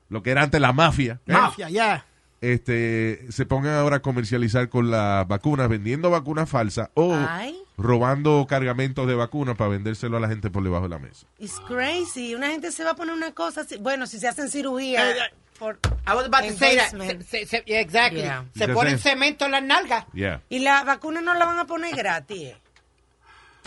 [0.09, 1.33] lo que era antes la mafia, ¿eh?
[1.33, 2.05] mafia, yeah.
[2.41, 8.47] este, se pongan ahora a comercializar con las vacunas, vendiendo vacunas falsas o Ay, robando
[8.49, 11.27] cargamentos de vacunas para vendérselo a la gente por debajo de la mesa.
[11.39, 12.35] it's crazy.
[12.35, 13.77] Una gente se va a poner una cosa así.
[13.79, 15.11] Bueno, si se hacen cirugía.
[15.11, 15.15] Eh,
[15.59, 16.91] por- I was about to say that.
[17.25, 18.21] Se- se- exactly.
[18.21, 18.45] Yeah.
[18.55, 20.05] Se Ya ponen cemento en las nalgas.
[20.13, 20.41] Yeah.
[20.49, 22.43] y la vacuna no la van a poner gratis.
[22.43, 22.57] eh.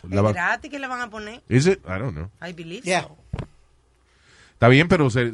[0.10, 1.42] La es gratis que la van a poner.
[1.50, 1.80] Is it?
[1.86, 2.30] I don't know.
[2.42, 3.02] I believe Yeah.
[3.04, 3.18] so.
[4.54, 5.32] Está bien, pero se,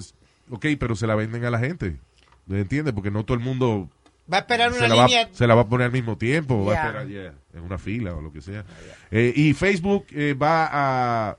[0.50, 1.98] ok, pero se la venden a la gente.
[2.46, 2.94] ¿Me entiendes?
[2.94, 3.90] Porque no todo el mundo
[4.32, 6.66] Va a esperar se una la, va, se la va a poner al mismo tiempo,
[6.66, 8.66] va a esperar yeah, en una fila o lo que sea.
[9.12, 11.38] Eh, y Facebook eh, va a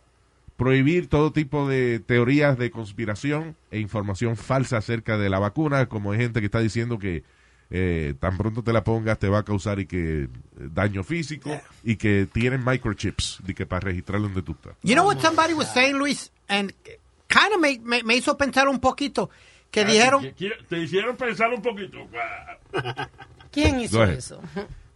[0.57, 6.13] prohibir todo tipo de teorías de conspiración e información falsa acerca de la vacuna, como
[6.13, 7.25] hay gente que está diciendo que
[7.71, 11.51] eh, tan pronto te la pongas te va a causar y que eh, daño físico
[11.83, 14.77] y que tienen microchips de que para registrar donde tú estás.
[14.83, 16.31] You know what somebody was saying, Luis?
[16.49, 16.73] And
[17.39, 19.31] kind of me, me, me hizo pensar un poquito.
[19.71, 21.99] Que Ah, dijeron, que- que- Te hicieron pensar un poquito.
[23.51, 24.41] ¿Quién hizo eso?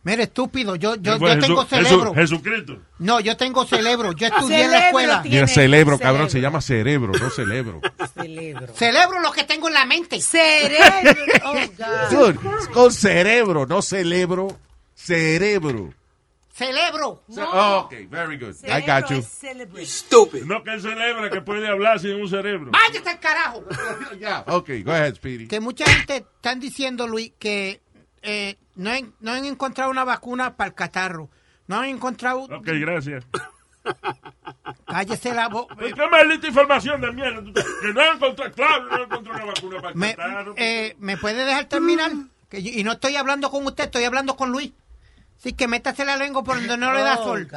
[0.03, 2.14] mire, estúpido, yo, yo, yo tengo cerebro.
[2.14, 2.79] Jesucristo.
[2.98, 4.12] No, yo tengo cerebro.
[4.12, 5.22] Yo estudié en la Cerebro escuela.
[5.22, 6.31] tiene- Mira, cerebro, cabrón, cerebro.
[6.31, 7.81] se llama cerebro, no cerebro.
[8.14, 8.74] Cerebro.
[8.74, 10.20] Cerebro lo que tengo en la mente.
[10.20, 11.22] Cerebro.
[11.44, 12.11] Oh, God.
[12.35, 14.59] Dude, it's called cerebro, no celebro,
[14.94, 15.92] cerebro.
[16.61, 17.23] Cerebro.
[17.38, 18.55] Oh, ok, very good.
[18.64, 19.23] I got you.
[19.23, 19.87] Celebrate.
[19.87, 20.42] Stupid.
[20.44, 22.70] No que él celebra que puede hablar sin un cerebro.
[22.70, 23.64] Váyate al carajo.
[24.20, 25.49] Yeah, ok, go ahead, Speedy.
[25.49, 27.81] Que mucha gente están diciendo, Luis, que
[28.20, 31.31] eh, no, han, no han encontrado una vacuna para el catarro.
[31.66, 32.40] No han encontrado.
[32.40, 33.25] Ok, gracias.
[34.87, 35.75] Cállese la boca.
[35.79, 37.42] Qué maldita información de mierda.
[37.81, 40.55] Que no encontró, claro, no encontró una vacuna para el Me, catarro.
[40.59, 42.12] eh, ¿Me puede dejar terminar?
[42.51, 44.73] Que yo- y no estoy hablando con usted, estoy hablando con Luis.
[45.40, 47.48] Así que métase la lengua por donde no le da Oh, sol.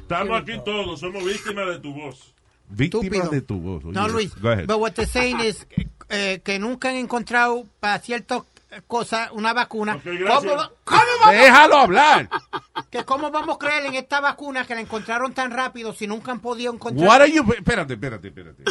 [0.00, 2.34] Estamos aquí todos, somos víctimas de tu voz.
[2.68, 3.30] Víctima Estúpido.
[3.30, 3.84] de tu voz.
[3.84, 3.94] oye.
[3.94, 4.34] No, Luis.
[4.40, 4.66] Go ahead.
[4.66, 5.64] But what they're saying is
[6.08, 8.42] eh, que nunca han encontrado para ciertas
[8.88, 10.00] cosas una vacuna.
[10.02, 12.28] ¿Cómo, cómo vamos, Déjalo hablar.
[12.90, 16.32] que ¿Cómo vamos a creer en esta vacuna que la encontraron tan rápido si nunca
[16.32, 17.08] han podido encontrar?
[17.08, 17.44] What are you...
[17.52, 18.64] Espérate, espérate, espérate.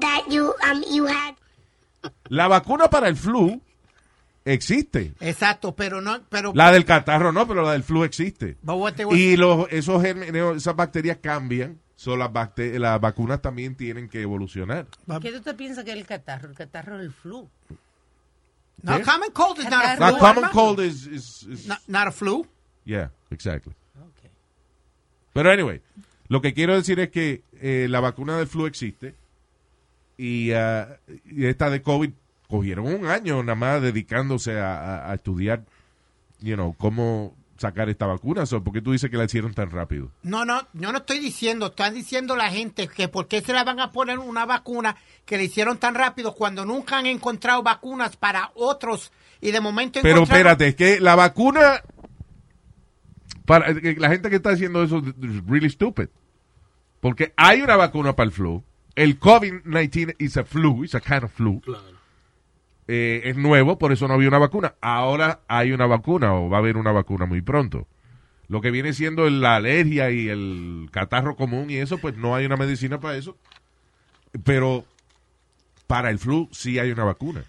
[0.00, 1.34] that you um you had
[2.28, 3.60] La vacuna para el flu
[4.46, 5.12] existe.
[5.20, 8.56] Exacto, pero no, pero La del catarro no, pero la del flu existe.
[9.12, 11.78] Y los, esos gérmenes, esas bacterias cambian.
[11.96, 14.86] So las, bacte- las vacunas también tienen que evolucionar.
[15.20, 16.48] ¿Qué tú te piensas que es el catarro?
[16.50, 17.48] El catarro es el flu.
[18.82, 19.02] no, ¿Qué?
[19.02, 20.16] common cold is not a Catarro.
[20.16, 20.26] flu.
[20.26, 22.46] Now, common cold is, is- is- Not, not a flu.
[22.84, 23.72] Yeah, exactly.
[25.32, 25.80] Pero anyway,
[26.28, 29.14] lo que quiero decir es que eh, la vacuna del flu existe
[30.16, 32.10] y, ah, y esta de COVID
[32.48, 35.64] cogieron un año nada más dedicándose a, a- a estudiar,
[36.40, 38.44] you know, cómo sacar esta vacuna.
[38.46, 40.10] So, ¿Por qué tú dices que la hicieron tan rápido?
[40.22, 43.64] No, no, yo no estoy diciendo, están diciendo la gente que por qué se la
[43.64, 48.16] van a poner una vacuna que le hicieron tan rápido cuando nunca han encontrado vacunas
[48.16, 51.80] para otros y de momento Pero encontraron- espérate, es que la vacuna,
[53.44, 56.08] para eh, la gente que está haciendo eso es really stupid.
[57.00, 58.62] Porque hay una vacuna para el flu.
[58.94, 61.60] El COVID-19 is a flu, is a kind of flu.
[62.88, 64.74] Eh, es nuevo, por eso no había una vacuna.
[64.80, 67.86] Ahora hay una vacuna o va a haber una vacuna muy pronto.
[68.48, 72.46] Lo que viene siendo la alergia y el catarro común y eso, pues no hay
[72.46, 73.36] una medicina para eso.
[74.44, 74.84] Pero
[75.86, 77.44] para el flu sí hay una vacuna.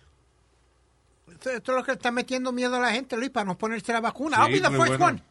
[1.32, 3.93] Esto, esto es lo que está metiendo miedo a la gente, Luis, para no ponerse
[3.93, 4.38] la vacuna.
[4.38, 5.06] Sí, I'll be the first bueno.
[5.06, 5.21] one.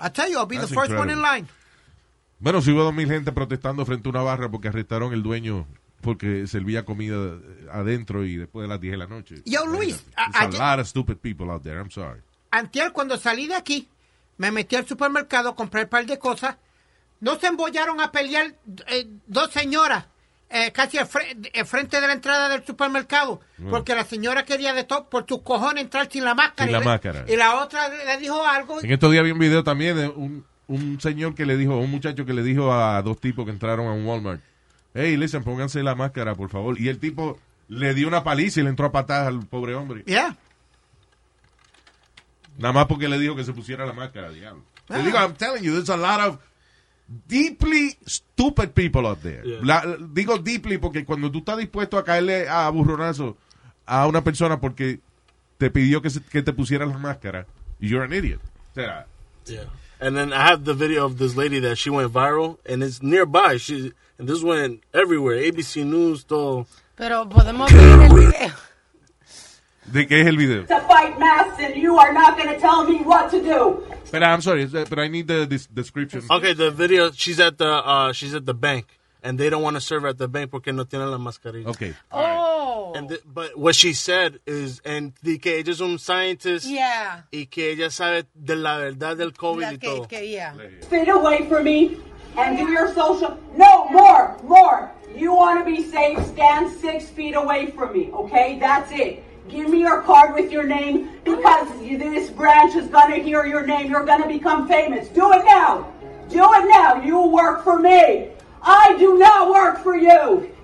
[0.00, 1.48] I tell you, I'll be That's the first one in line.
[2.38, 5.66] Bueno, sí hubo dos mil gente protestando frente a una barra porque arrestaron el dueño
[6.00, 9.42] porque servía comida eh, adentro y después de las 10 de la noche.
[9.44, 11.78] Yo, Luis, a- There's a ayer- lot of stupid people out there.
[11.78, 12.20] I'm sorry.
[12.50, 13.88] Antier, cuando salí de aquí,
[14.36, 16.56] me metí al supermercado, compré un par de cosas.
[17.20, 18.54] No se embollaron a pelear
[18.86, 20.06] eh, dos señoras
[20.50, 23.40] eh, casi al fre- eh, frente de la entrada del supermercado.
[23.58, 23.68] Mm.
[23.70, 26.62] Porque la señora quería de todo, por tus cojones, entrar sin la máscara.
[26.66, 27.24] Sin y la le- máscara.
[27.28, 28.80] Y la otra le dijo algo.
[28.80, 31.90] En estos días vi un video también de un, un señor que le dijo, un
[31.90, 34.40] muchacho que le dijo a dos tipos que entraron a un Walmart,
[34.98, 36.80] hey, listen, pónganse la máscara, por favor.
[36.80, 40.02] Y el tipo le dio una paliza y le entró a patadas al pobre hombre.
[40.06, 40.36] Yeah.
[42.58, 44.64] Nada más porque le dijo que se pusiera la máscara, diablo.
[44.88, 44.98] Ah.
[44.98, 46.38] digo, I'm telling you, there's a lot of
[47.26, 49.42] deeply stupid people out there.
[49.44, 49.60] Yeah.
[49.62, 53.36] La- digo deeply porque cuando tú estás dispuesto a caerle a burronazo
[53.86, 55.00] a una persona porque
[55.58, 57.46] te pidió que, se- que te pusieras la máscara,
[57.78, 58.40] you're an idiot.
[58.72, 59.06] O sea,
[59.46, 59.64] Yeah.
[60.00, 63.02] And then I have the video of this lady that she went viral, and it's
[63.02, 63.56] nearby.
[63.56, 65.36] She and this went everywhere.
[65.38, 66.66] ABC News, todo.
[66.96, 68.52] Pero podemos ver el video.
[69.86, 70.64] ¿de qué es el video?
[70.66, 73.82] to fight masks, and you are not going to tell me what to do.
[74.10, 76.22] But I'm sorry, but I need the this description.
[76.30, 77.10] Okay, the video.
[77.12, 80.18] She's at the uh, she's at the bank, and they don't want to serve at
[80.18, 81.68] the bank porque no tiene la mascarilla.
[81.68, 81.94] Okay.
[82.12, 82.92] Oh.
[82.96, 87.24] And th- but what she said is, and di que ella es un scientist Yeah.
[87.30, 90.06] y que ella sabe de la verdad del COVID La y que, todo.
[90.08, 90.54] que, yeah.
[90.88, 91.98] Feet away from me
[92.38, 93.36] and do your social.
[93.56, 94.90] No, more, more.
[95.14, 98.58] You want to be safe, stand six feet away from me, okay?
[98.58, 99.24] That's it.
[99.48, 103.66] Give me your card with your name because this branch is going to hear your
[103.66, 103.90] name.
[103.90, 105.08] You're going to become famous.
[105.08, 105.90] Do it now.
[106.28, 107.02] Do it now.
[107.02, 108.28] You work for me.
[108.60, 110.54] I do not work for you.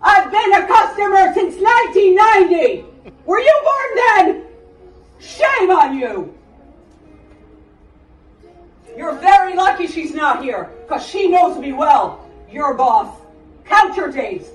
[0.00, 2.84] I've been a customer since 1990.
[3.24, 4.46] Were you born then?
[5.18, 6.34] Shame on you.
[8.96, 12.28] You're very lucky she's not here, because she knows me well.
[12.50, 13.20] Your boss.
[13.64, 14.50] Count your days.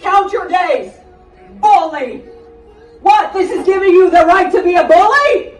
[0.00, 0.92] Count your days.
[1.60, 2.18] Bully.
[3.00, 3.32] What?
[3.32, 5.54] This is giving you the right to be a bully?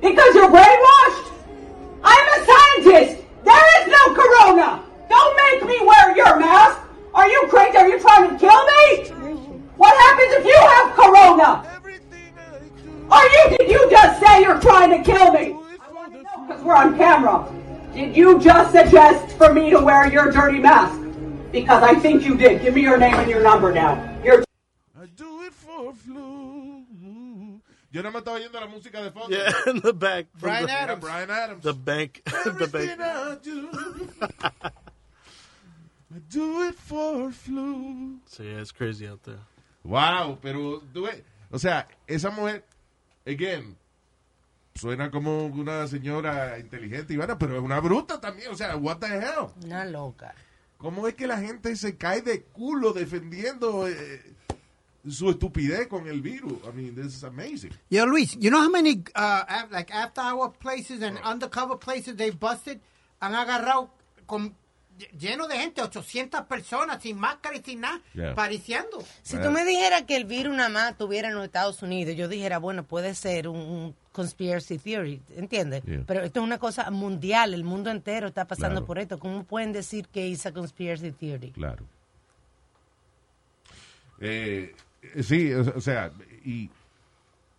[0.00, 1.30] Because you're brainwashed?
[2.02, 3.22] I'm a scientist.
[3.44, 4.82] There is no corona.
[5.08, 6.80] Don't make me wear your mask.
[7.14, 7.76] Are you crazy?
[7.76, 9.36] Are you trying to kill me?
[9.76, 11.66] What happens if you have corona?
[13.10, 15.59] Are you, did you just say you're trying to kill me?
[16.50, 17.48] Because we're on camera.
[17.94, 21.00] Did you just suggest for me to wear your dirty mask?
[21.52, 22.60] Because I think you did.
[22.60, 23.94] Give me your name and your number now.
[24.24, 24.42] You're
[25.00, 26.82] I do it for flu.
[27.92, 29.30] Yo no me estaba oyendo la música de fondo.
[29.30, 30.26] Yeah, in the back.
[30.40, 31.00] Brian the, Adams.
[31.00, 31.62] Brian Adams.
[31.62, 32.20] The bank.
[32.44, 33.00] the bank.
[33.00, 33.68] I do.
[36.12, 38.18] I do it for flu.
[38.26, 39.38] So yeah, it's crazy out there.
[39.84, 42.64] Wow, pero tú ves, o sea, esa mujer,
[43.24, 43.76] again,
[44.74, 48.98] suena como una señora inteligente y buena, pero es una bruta también, o sea, what
[48.98, 49.48] the hell?
[49.64, 50.34] Una loca.
[50.78, 54.22] ¿Cómo es que la gente se cae de culo defendiendo eh,
[55.08, 56.54] su estupidez con el virus?
[56.64, 57.72] I mean, this is amazing.
[57.90, 62.30] Yo, Luis, you know how many uh, like after hour places and undercover places they
[62.30, 62.80] busted?
[63.20, 63.90] Han agarrado
[64.24, 64.54] con
[65.18, 68.34] lleno de gente, 800 personas sin máscara y sin nada, Yeah.
[68.34, 69.04] pariciando.
[69.22, 72.28] Si tú me dijeras que el virus nada más estuviera en los Estados Unidos, yo
[72.28, 75.82] dijera, bueno, puede ser un, un conspiracy theory, ¿entiendes?
[75.84, 76.02] Yeah.
[76.06, 78.86] Pero esto es una cosa mundial, el mundo entero está pasando Claro.
[78.86, 79.18] por esto.
[79.18, 81.52] ¿Cómo pueden decir que es a conspiracy theory?
[81.52, 81.84] Claro.
[84.20, 84.74] Eh,
[85.22, 86.12] sí, o, sea,
[86.44, 86.68] y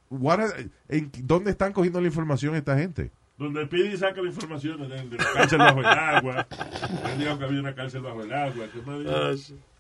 [0.10, 3.10] what are- en- ¿dónde están cogiendo la información esta gente?
[3.38, 6.48] Donde Pidi saca la información de, la cárcel bajo el agua.
[7.12, 8.68] Él dijo que había una cárcel bajo el agua.
[8.72, 9.12] ¿Qué más dijo?
[9.16, 9.34] Ah.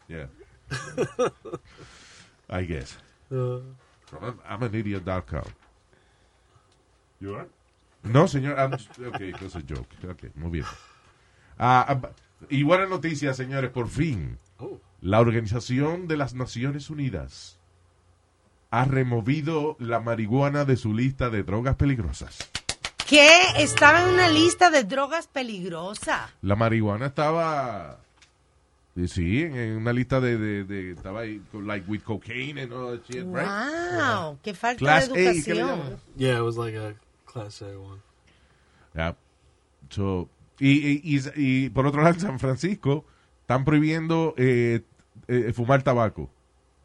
[0.07, 0.29] Yeah.
[2.49, 2.97] I guess.
[3.29, 3.59] Uh,
[4.19, 5.43] I'm, I'm an idiot.com.
[7.21, 7.47] You are?
[8.03, 8.57] No, señor.
[8.57, 9.87] I'm just- ok, that's a joke.
[10.09, 10.65] Ok, muy bien.
[11.59, 12.09] Ah, ah,
[12.49, 14.37] y buena noticia, señores, por fin.
[14.57, 14.79] Oh.
[15.01, 17.59] La Organización de las Naciones Unidas
[18.71, 22.49] ha removido la marihuana de su lista de drogas peligrosas.
[23.07, 23.29] ¿Qué?
[23.57, 26.31] Estaba en una lista de drogas peligrosas.
[26.41, 27.99] La marihuana estaba...
[28.95, 32.71] eh, Sí, en, una lista de, de, de- Estaba ahí, con, like, with cocaine and
[32.71, 33.45] all that shit, right?
[33.45, 35.97] Wow, qué falta Class A, de educación.
[36.15, 36.93] yeah, it was like a
[37.31, 38.01] class A one.
[38.93, 39.15] Yeah.
[39.89, 41.31] So, y, y, y-
[41.65, 43.05] y por otro lado, en San Francisco
[43.41, 44.81] están prohibiendo eh,
[45.27, 46.29] eh, fumar tabaco.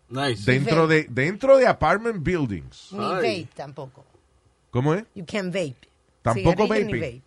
[0.08, 0.50] Nice.
[0.50, 2.88] Dentro de, dentro de apartment buildings.
[2.92, 4.04] Ni vape tampoco.
[4.70, 5.04] ¿Cómo es?
[5.14, 5.76] You can vape.
[6.22, 7.22] Tampoco vaping.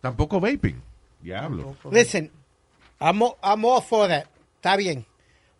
[0.00, 0.80] Tampoco vaping.
[1.22, 1.76] Diablo.
[1.90, 2.30] Listen,
[3.00, 4.26] I'm, all- I'm all for that.
[4.56, 5.04] Está bien.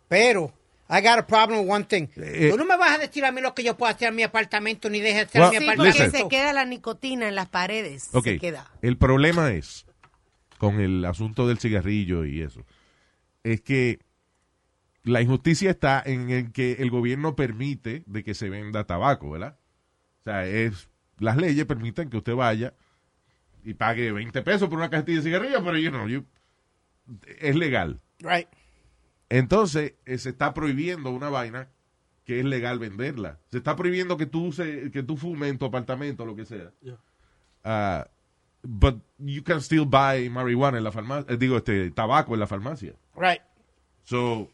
[0.07, 0.51] Pero,
[0.93, 2.07] I got a problem with one thing.
[2.17, 4.15] Eh, Tú no me vas a decir a mí lo que yo puedo hacer en
[4.15, 6.03] mi apartamento, ni dejes hacer Well, en mi Sí, apartamento.
[6.11, 8.09] porque se queda la nicotina en las paredes.
[8.13, 8.69] Ok, Se queda.
[8.81, 9.85] el problema es,
[10.57, 12.65] con el asunto del cigarrillo y eso,
[13.43, 13.99] es que
[15.03, 19.57] la injusticia está en el que el gobierno permite de que se venda tabaco, ¿verdad?
[20.19, 22.73] O sea, es, las leyes permiten que usted vaya
[23.63, 26.25] y pague 20 pesos por una cajetilla de cigarrillos, pero you know, you-
[27.39, 27.99] es legal.
[28.19, 28.47] Right.
[29.33, 31.69] Entonces, eh, se está prohibiendo una vaina
[32.25, 33.39] que es legal venderla.
[33.49, 36.71] Se está prohibiendo que tú, use- que tú fumes en tu apartamento, lo que sea.
[36.81, 36.97] Yeah.
[37.63, 38.07] Ah,
[38.61, 42.93] but you can still buy marijuana en la farmacia, digo, este, tabaco en la farmacia.
[43.15, 43.41] Right.
[44.03, 44.49] So,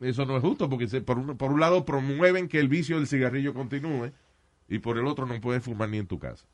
[0.00, 2.96] eso no es justo porque se- por, un, por un lado promueven que el vicio
[2.96, 4.10] del cigarrillo continúe
[4.68, 6.44] y por el otro no puedes fumar ni en tu casa.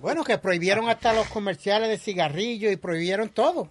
[0.00, 3.70] Bueno, que prohibieron hasta los comerciales de cigarrillos y prohibieron todo.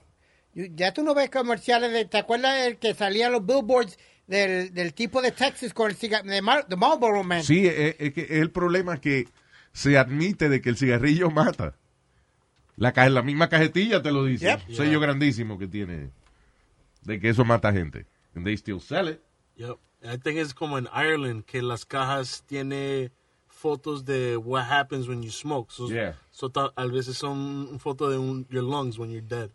[0.54, 2.06] Ya tú no ves comerciales de...
[2.06, 6.34] ¿Te acuerdas el que salía los billboards del, del tipo de Texas con el cigarrillo,
[6.34, 7.44] de, Mar- de Marlboro Man?
[7.44, 9.28] Sí, es, es que el problema es que
[9.72, 11.76] se admite de que el cigarrillo mata.
[12.76, 14.46] La, ca- la misma cajetilla te lo dice.
[14.46, 14.70] Yep.
[14.70, 16.10] Un sello grandísimo que tiene
[17.04, 18.06] de que eso mata gente.
[18.36, 19.22] And they still sell it.
[19.56, 19.78] Yep.
[20.04, 23.12] I think it's como en Ireland que las cajas tiene
[23.48, 25.72] fotos de what happens when you smoke.
[25.72, 26.16] So, Yeah.
[26.32, 29.52] so a veces son fotos de un- your lungs when you're dead.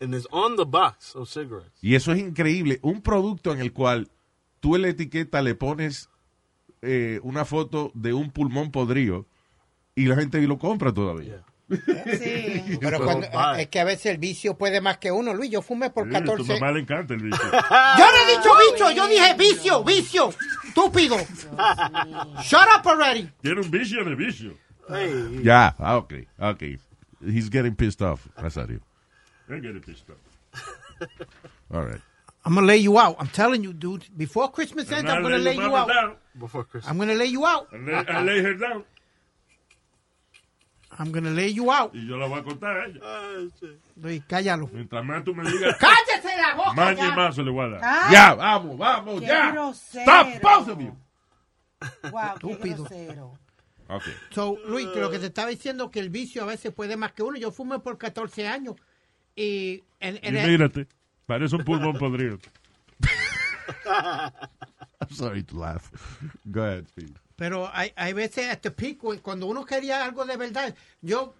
[0.00, 1.78] And it's on the box of cigarettes.
[1.82, 2.78] Y eso es increíble.
[2.82, 4.10] Un producto en el cual
[4.60, 6.08] tú en la etiqueta le pones
[6.82, 9.26] eh, una foto de un pulmón podrido
[9.94, 11.44] y la gente lo compra todavía.
[11.68, 12.76] Sí.
[12.80, 13.26] Pero cuando,
[13.56, 15.32] es que a veces el vicio puede más que uno.
[15.32, 16.54] Luis, yo fumé por Sí, a tu 14...
[16.54, 17.42] mamá le encanta el bicho.
[17.42, 20.30] Yo no he dicho vicio, yo dije vicio, vicio.
[20.66, 21.16] Estúpido.
[22.42, 23.30] Shut up already.
[23.40, 24.54] Tiene un vicio de vicio.
[25.42, 26.62] Ya, ah, ok, ok.
[27.22, 28.80] He's getting pissed off, Nazario.
[29.54, 31.08] I get it pissed off.
[31.72, 32.00] All right.
[32.44, 33.16] I'm gonna lay you out.
[33.18, 34.04] I'm telling you, dude.
[34.16, 35.88] Before Christmas ends, I'm gonna lay you out.
[35.88, 36.16] down.
[36.38, 36.90] Before Christmas.
[36.90, 37.68] I'm gonna lay you out.
[37.72, 38.84] I lay, I lay her down.
[40.96, 41.92] I'm gonna lay you out.
[41.94, 43.00] Y yo la voy a contar a ella.
[43.96, 44.68] Luis, cállalo.
[44.72, 46.72] Mientras más tú me digas, ¡Cállese la boca!
[46.74, 47.14] más y ya!
[47.16, 47.80] más se le voy a dar.
[47.82, 49.50] Ah, Ya, vamos, vamos, qué ya.
[49.50, 50.04] grosero.
[50.04, 50.96] Stop, both of you.
[52.12, 52.76] Wow, qué Estúpido.
[52.84, 53.38] grosero.
[53.88, 54.02] Ok.
[54.30, 57.12] So, Luis, que lo que te estaba diciendo que el vicio a veces puede más
[57.12, 57.36] que uno.
[57.38, 58.76] Yo fumé por 14 años.
[59.36, 60.86] Y, en, en Y el- mírate,
[61.26, 62.38] parece un pulmón podrido.
[63.86, 65.90] I'm sorry to laugh.
[66.44, 67.12] Go ahead, Steve.
[67.36, 71.34] pero hay, hay veces este pico, cuando uno quería algo de verdad, yo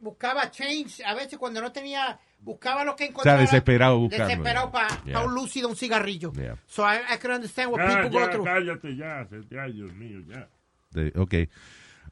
[0.00, 3.40] buscaba change, a veces cuando no tenía, buscaba lo que encontraba.
[3.40, 5.24] desesperado buscando, Desesperado para Yeah.
[5.24, 6.32] un lúcido, un cigarrillo.
[6.34, 6.56] Yeah.
[6.66, 8.44] So I, I can understand what Ya, people go ya, through.
[8.44, 10.48] cállate ya, ya, Dios mío, ya.
[10.90, 11.34] De- ok.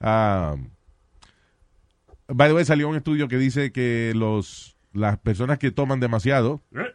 [0.01, 0.71] Um,
[2.29, 6.61] by the way, salió un estudio que dice que los las personas que toman demasiado
[6.75, 6.95] ¿Eh?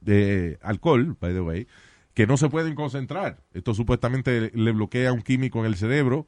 [0.00, 1.66] de alcohol, by the way,
[2.14, 3.42] que no se pueden concentrar.
[3.52, 6.26] Esto supuestamente le bloquea un químico en el cerebro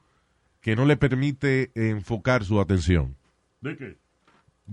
[0.61, 3.16] que no le permite enfocar su atención.
[3.61, 3.97] ¿De qué?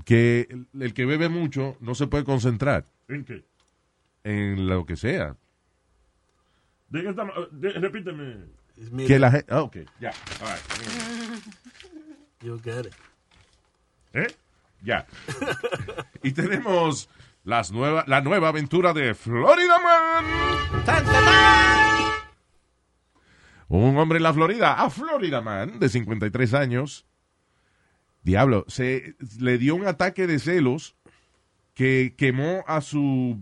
[0.04, 3.46] Que el, el que bebe mucho no se puede concentrar ¿En qué?
[4.24, 5.36] en lo que sea.
[6.90, 7.34] ¿De qué estamos?
[7.52, 8.36] de- repíteme.
[9.08, 10.10] Que la gente, ah, ok, ya,
[10.42, 11.42] all right.
[12.42, 12.94] You'll get it.
[14.14, 14.28] ¿Eh?
[14.82, 15.08] Ya.
[16.24, 17.10] y tenemos
[17.44, 20.26] las nueva, la nueva aventura de Florida Man.
[20.86, 21.86] ¡Tan, tan, tan!
[23.68, 27.06] Un hombre en la Florida, a Florida Man, de 53 años.
[28.22, 30.96] Diablo, se le dio un ataque de celos
[31.74, 33.42] que quemó a su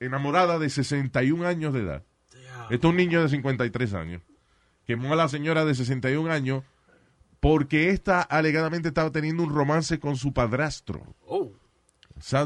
[0.00, 2.02] enamorada de 61 años de edad.
[2.70, 4.22] Esto es un niño de 53 años.
[4.86, 6.62] Quemó a la señora de 61 años
[7.44, 11.14] porque esta alegadamente estaba teniendo un romance con su padrastro.
[11.26, 11.52] Oh.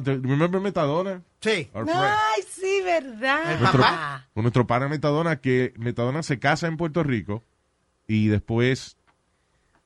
[0.04, 1.22] Remember Metadona?
[1.40, 1.70] Sí.
[1.72, 2.00] Our friend.
[2.02, 3.60] Ay, sí, verdad.
[3.60, 3.84] Nuestro,
[4.34, 7.44] con nuestro pana Metadona, que Metadona se casa en Puerto Rico
[8.08, 8.96] y después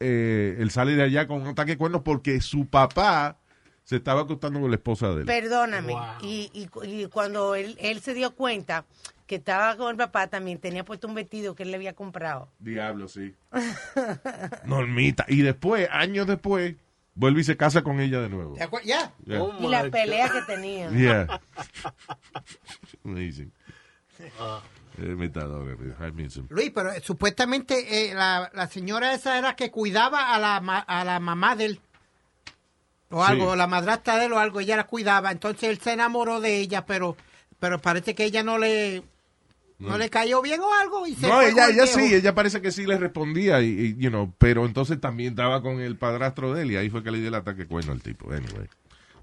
[0.01, 3.39] eh, él sale de allá con un ataque de cuernos porque su papá
[3.85, 5.27] se estaba acostando con la esposa de él.
[5.27, 5.95] Perdóname.
[6.23, 8.87] Y, y, y cuando él, él se dio cuenta
[9.33, 12.51] que estaba con el papá, también tenía puesto un vestido que él le había comprado.
[12.59, 13.35] Diablo, sí.
[14.67, 15.25] Normita.
[15.27, 16.75] Y después, años después,
[17.15, 18.53] vuelve y se casa con ella de nuevo.
[18.53, 18.87] ¿Te acuerdas?
[18.89, 19.13] Ya.
[19.25, 19.43] Yeah.
[19.59, 20.95] y la pelea que tenían.
[20.99, 21.27] Yeah.
[23.07, 23.51] Amazing.
[24.99, 26.47] Him.
[26.51, 30.81] Luis, pero eh, supuestamente eh, la, la señora esa era que cuidaba a la, ma-
[30.87, 31.81] a la mamá de él.
[33.11, 33.33] O Sí.
[33.33, 35.31] algo, la madrastra de él o algo, ella la cuidaba.
[35.33, 37.17] Entonces él se enamoró de ella, pero,
[37.59, 39.03] pero parece que ella no le,
[39.91, 41.07] no, le cayó bien o algo.
[41.07, 43.97] Y se No, fue ella, ella sí, ella parece que sí le respondía, y, y,
[43.97, 47.11] you know, pero entonces también estaba con el padrastro de él y ahí fue que
[47.11, 48.33] le dio el ataque cuerno al tipo.
[48.33, 48.69] Anyway,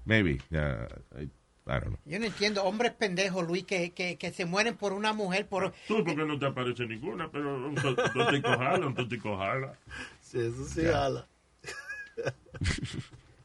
[0.04, 0.86] maybe, yeah,
[1.18, 1.30] I, I
[1.66, 1.98] don't know.
[2.06, 5.72] Yo no entiendo, hombres pendejos, Luis, que, que, que se mueren por una mujer, por...
[5.86, 9.74] Tú, porque no te aparece ninguna, pero un to- totico jala, un totico jala.
[10.22, 11.06] Sí, eso sí, Ya.
[11.06, 11.26] ala.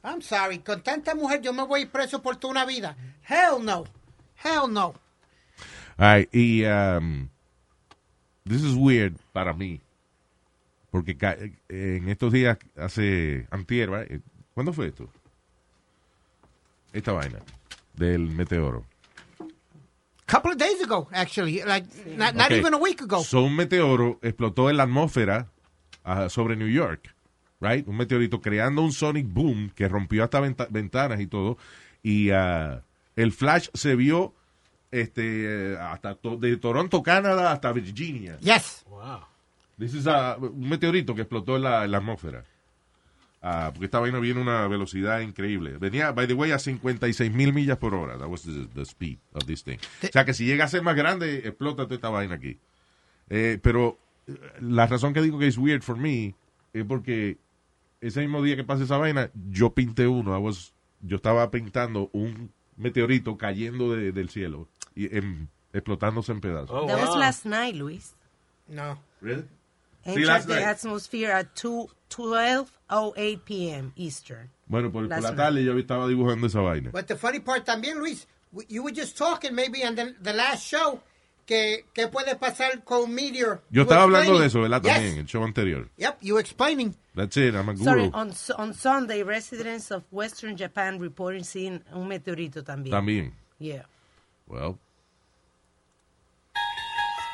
[0.04, 2.96] I'm sorry, con tanta mujer yo me voy preso por toda una vida.
[3.28, 3.86] Hell no.
[4.44, 4.94] Hell no.
[5.98, 7.30] Ay, y um,
[8.44, 9.80] this is weird para mí,
[10.92, 14.08] porque ca- eh, en estos días, hace antier, ¿verdad?
[14.12, 14.20] Eh,
[14.54, 15.10] ¿cuándo fue esto?
[16.94, 17.40] Esta vaina
[17.94, 18.86] del meteoro.
[20.28, 21.88] Couple of days ago, actually, like
[22.18, 23.24] not, even a week ago.
[23.24, 25.48] So, un meteoro explotó en la atmósfera
[26.04, 27.14] ah, sobre New York,
[27.62, 27.88] right?
[27.88, 31.58] Un meteorito creando un sonic boom que rompió hasta venta- ventanas y todo.
[32.02, 32.82] Y ah,
[33.16, 34.34] el flash se vio
[34.92, 38.38] este hasta to- de Toronto, Canadá, hasta Virginia.
[38.40, 38.86] Yes.
[38.90, 39.20] Wow.
[39.78, 42.44] This is a- un meteorito que explotó en la, en la atmósfera.
[43.48, 45.78] Ah, porque esta vaina viene a una velocidad increíble.
[45.78, 48.18] Venía, by the way, a 56 mil millas por hora.
[48.18, 49.78] That was the, the speed of this thing.
[50.04, 52.58] O sea que si llega a ser más grande, explota toda esta vaina aquí.
[53.30, 54.00] Eh, pero
[54.62, 56.34] la razón que digo que es weird for me
[56.74, 57.38] es porque
[58.02, 60.36] ese mismo día que pasa esa vaina, yo pinté uno.
[60.36, 66.42] I was- yo estaba pintando un meteorito cayendo de- del cielo y em, explotándose en
[66.42, 66.72] pedazos.
[66.72, 68.16] Oh, That was last night, Luis.
[68.68, 68.98] No.
[69.22, 69.46] Really?
[70.04, 70.66] Entered Sí, last the night.
[70.68, 73.92] atmosphere at 2, 12.08 p.m.
[73.96, 74.50] Eastern.
[74.68, 75.36] Bueno, por, por la night.
[75.36, 76.92] tarde yo estaba dibujando esa vaina.
[76.92, 78.28] But the funny part también, Luis,
[78.70, 81.02] you were just talking maybe on the, the last show
[81.46, 83.64] que, que puede pasar con Meteor.
[83.70, 84.82] Yo estaba hablando de eso, ¿verdad?
[84.82, 84.94] Yes.
[84.94, 85.90] También, el show anterior.
[85.98, 86.96] Yep, you explaining.
[87.16, 87.84] That's it, I'm a guru.
[87.84, 92.92] Sorry, on, on Sunday, residents of Western Japan reporting seeing un meteorito también.
[92.92, 93.34] También.
[93.60, 93.86] Yeah.
[94.48, 94.78] Well,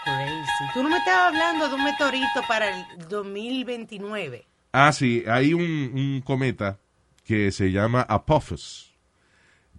[0.03, 0.73] Crazy.
[0.73, 4.45] Tú no me estabas hablando de un meteorito para el 2029.
[4.73, 6.79] ah, sí, hay un, un cometa
[7.23, 8.90] que se llama Apophis,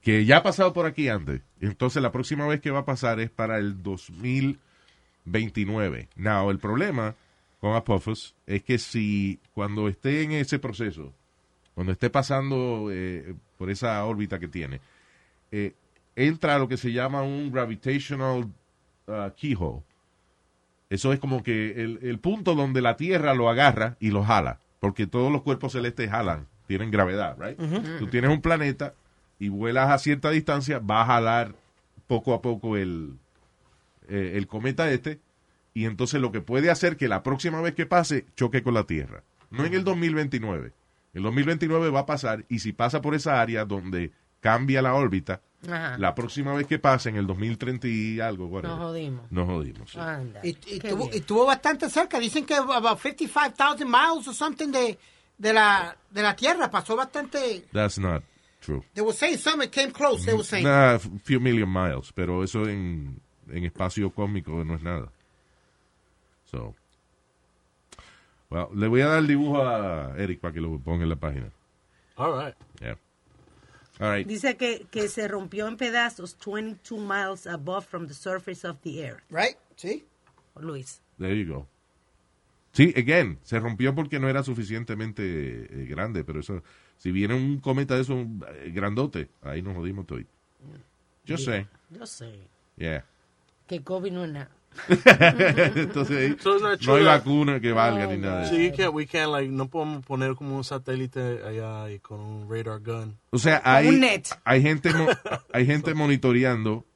[0.02, 1.42] que ya ha pasado por aquí antes.
[1.60, 6.08] Entonces, la próxima vez que va a pasar es para el 2029.
[6.16, 7.14] Now, el problema
[7.60, 11.12] con Apophis es que si cuando esté en ese proceso,
[11.74, 14.80] cuando esté pasando eh, por esa órbita que tiene,
[15.52, 15.74] eh,
[16.16, 18.50] entra lo que se llama un gravitational
[19.06, 19.82] uh, keyhole.
[20.90, 24.58] Eso es como que el, el punto donde la Tierra lo agarra y lo jala,
[24.80, 27.58] porque todos los cuerpos celestes jalan, tienen gravedad, right?
[27.58, 27.80] Ujú.
[28.00, 28.92] Tú tienes un planeta
[29.42, 31.56] y vuelas a cierta distancia, va a jalar
[32.06, 33.18] poco a poco el,
[34.08, 35.18] eh, el cometa este,
[35.74, 38.84] y entonces lo que puede hacer que la próxima vez que pase choque con la
[38.84, 39.24] Tierra.
[39.50, 40.72] No en el 2029.
[41.14, 45.40] El 2029 va a pasar y si pasa por esa área donde cambia la órbita,
[45.66, 45.98] Ajá.
[45.98, 49.32] la próxima vez que pase en el 2030 y algo, whatever, Nos jodimos.
[49.32, 49.90] nos jodimos.
[49.90, 49.98] sí.
[49.98, 50.40] Anda.
[50.44, 51.16] Y, y Qué tuvo, bien.
[51.18, 52.20] y tuvo bastante cerca.
[52.20, 54.96] Dicen que about 55,000 miles or something de,
[55.36, 56.70] de, la, de la Tierra.
[56.70, 57.64] Pasó bastante.
[57.72, 58.22] That's not
[58.62, 58.82] true.
[58.94, 60.24] They were saying something came close.
[60.24, 60.64] They were saying.
[60.64, 65.10] Nah, few million miles, pero eso en, en espacio cósmico no es nada.
[66.50, 66.74] So.
[68.50, 71.16] Well, le voy a dar el dibujo a Eric para que lo ponga en la
[71.16, 71.50] página.
[72.16, 72.54] All right.
[72.80, 72.96] Yeah.
[73.98, 74.26] All right.
[74.26, 79.04] Dice que, que se rompió en pedazos 22 miles above from the surface of the
[79.06, 79.22] earth.
[79.30, 79.56] Right?
[79.76, 80.04] ¿Sí?
[80.60, 81.00] Luis.
[81.18, 81.66] There you go.
[82.72, 86.62] Sí, again, se rompió porque no era suficientemente eh, grande, pero eso,
[87.02, 90.20] si viene un cometa de eso eh, grandote, ahí nos jodimos todo.
[91.24, 91.66] Yo sé.
[91.90, 92.32] Yo sé.
[92.76, 93.04] Yeah.
[93.66, 94.50] Que COVID no es nada.
[95.74, 98.62] Entonces So no hay vacuna que valga ni nada de So eso.
[98.62, 102.48] you can't, we can't, like, no podemos poner como un satélite allá y con un
[102.48, 103.18] radar gun.
[103.30, 104.28] O sea, hay, un net.
[104.44, 104.90] hay gente
[105.52, 106.86] hay gente monitoreando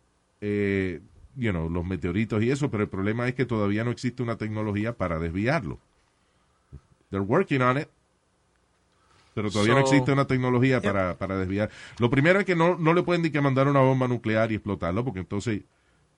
[0.40, 1.00] eh,
[1.34, 4.36] you know, los meteoritos y eso, pero el problema es que todavía no existe una
[4.36, 5.80] tecnología para desviarlo.
[7.10, 7.88] They're working on it.
[9.36, 11.68] Pero todavía no existe una tecnología para, para desviar.
[11.98, 14.54] Lo primero es que no, no le pueden ni que mandar una bomba nuclear y
[14.54, 15.60] explotarlo, porque entonces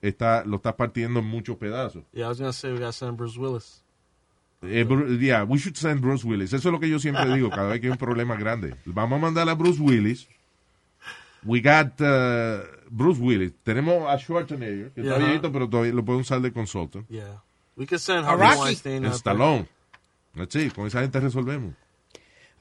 [0.01, 2.03] está, lo estás partiendo en muchos pedazos.
[2.13, 3.83] Yeah, I was gonna say we got send Bruce Willis.
[4.61, 4.85] Eh,
[5.19, 6.53] yeah, we should send Bruce Willis.
[6.53, 8.73] Eso es lo que yo siempre digo cada vez que hay un problema grande.
[8.85, 10.25] Vamos a mandar a Bruce Willis.
[11.43, 13.51] We got uh, Bruce Willis.
[13.63, 15.25] Tenemos a Schwarzenegger, que está Yeah.
[15.25, 17.05] viejito, pero todavía lo puede usar de consultant.
[17.09, 17.41] Yeah,
[17.75, 18.57] we could send A Harvey.
[18.57, 19.05] Weinstein.
[19.07, 19.67] Stallone.
[20.47, 21.73] Sí, con esa gente resolvemos.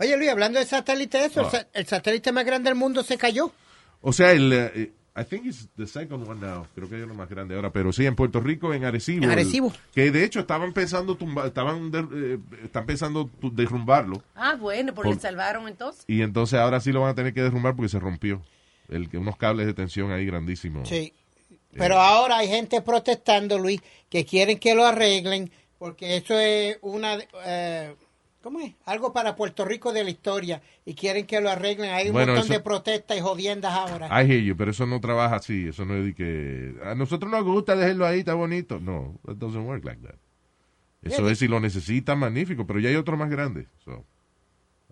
[0.01, 1.51] Oye, Luis, hablando de satélite, eso, el, Ah.
[1.51, 3.53] sa- el satélite más grande del mundo se cayó.
[4.01, 6.65] O sea, el, eh, I think it's the second one now.
[6.77, 9.19] Creo que es lo más grande ahora, pero sí, en Puerto Rico, en Arecibo.
[9.25, 9.73] En el- Arecibo.
[9.93, 14.23] que de hecho estaban pensando tumba, estaban de- eh, están pensando derrumbarlo.
[14.37, 16.05] Ah, bueno, pues Por- le salvaron entonces.
[16.07, 18.41] Y entonces ahora sí lo van a tener que derrumbar porque se rompió.
[18.89, 20.89] El, que unos cables de tensión ahí grandísimos.
[20.89, 21.13] Sí.
[21.77, 27.19] Pero ahora hay gente protestando, Luis, que quieren que lo arreglen, porque eso es una...
[27.45, 27.95] eh,
[28.43, 28.75] ¿Cómo es?
[28.85, 31.91] Algo para Puerto Rico de la historia, y quieren que lo arreglen.
[31.91, 34.07] Hay un Bueno, montón eso- de protestas y jodiendas ahora.
[34.07, 35.69] I hear you, pero eso no trabaja así.
[35.69, 38.79] Eso no es de que a nosotros nos gusta dejarlo ahí, está bonito.
[38.79, 40.15] No, it doesn't work like that.
[41.03, 43.67] Eso es si lo necesitan, magnífico, pero ya hay otro más grande.
[43.85, 44.05] So,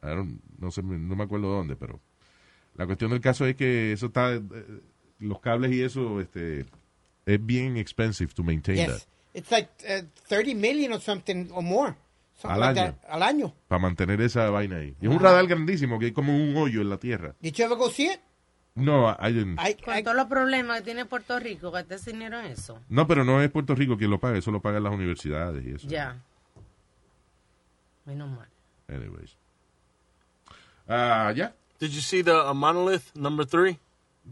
[0.02, 2.00] I don't- no sé, no me acuerdo dónde, pero
[2.74, 4.42] la cuestión del caso es que eso está, eh,
[5.20, 6.66] los cables y eso, este,
[7.26, 8.94] es bien expensive to maintain that.
[8.94, 9.08] Yes.
[9.34, 11.94] It's like uh, 30 million or something or more.
[12.42, 12.98] Al año.
[13.08, 13.54] Al año.
[13.68, 14.94] Para mantener esa vaina ahí.
[15.00, 17.34] Y es un radar grandísimo que hay como un hoyo en la tierra.
[17.40, 18.20] Did you ever go see it?
[18.74, 19.58] No, I didn't.
[19.58, 22.78] I- Con I- todos los problemas que tiene Puerto Rico, gasté ese dinero eso.
[22.90, 25.70] No, pero no es Puerto Rico quien lo paga, eso lo pagan las universidades y
[25.70, 25.88] eso.
[25.88, 26.22] Ya.
[28.04, 28.48] Menos mal.
[28.88, 29.36] Anyways.
[30.88, 31.54] Ah, ya.
[31.80, 33.78] Did you see the uh, monolith number three?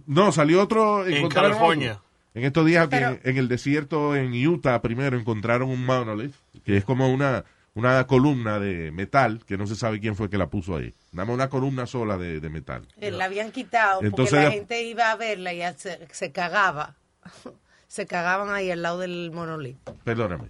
[0.07, 1.07] No, salió otro.
[1.07, 1.93] En California.
[1.93, 2.05] otro.
[2.35, 6.35] En estos días que en el desierto en Utah primero encontraron un monolith,
[6.65, 7.45] que es como una,
[7.75, 10.95] una columna de metal, que no se sabe quién fue que la puso ahí.
[11.13, 12.87] Nada más una columna sola de, de metal.
[13.01, 16.97] Eh, La habían quitado porque la gente iba a verla y ya se, se cagaba.
[17.89, 19.95] se cagaban ahí al lado del monolito.
[20.05, 20.49] Perdóname.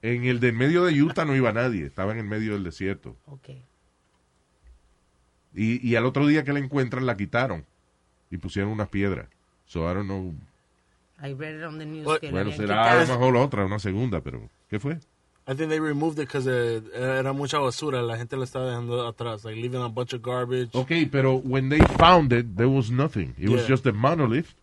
[0.00, 3.16] En el del medio de Utah no iba nadie, estaba en el medio del desierto.
[3.26, 3.50] Ok.
[5.54, 7.66] Y, y al otro día que la encuentran la quitaron
[8.30, 9.28] y pusieron unas piedras.
[9.66, 10.34] So I don't know.
[11.22, 12.20] I read it on the news What?
[12.20, 14.98] que la Bueno, será a lo mejor otra, una segunda, pero ¿qué fue?
[15.46, 16.46] I think they removed it because
[16.94, 18.00] era mucha basura.
[18.02, 20.70] La gente la estaba dejando atrás, like leaving a bunch of garbage.
[20.72, 23.34] Okay, pero when they found it, there was nothing.
[23.38, 23.68] It was Yeah.
[23.74, 24.54] just a monolith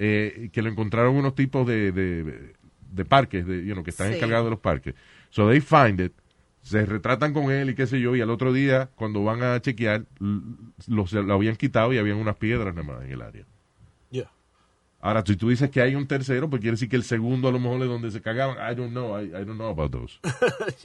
[0.00, 2.54] eh, que lo encontraron unos tipos de, de,
[2.90, 4.16] de parques, de, you know, que están Sí.
[4.16, 4.94] encargados de los parques.
[5.30, 6.12] So they find it,
[6.62, 9.60] se retratan con él y qué sé yo, y al otro día, cuando van a
[9.60, 10.40] chequear, l-
[10.88, 13.44] lo, se lo habían quitado y habían unas piedras nada más en el área.
[15.02, 15.08] Yeah.
[15.08, 17.52] Ahora, si tú dices que hay un tercero, pues quiere decir que el segundo a
[17.52, 18.56] lo mejor es donde se cagaban.
[18.58, 19.18] I don't know.
[19.18, 20.18] I, I don't know about those.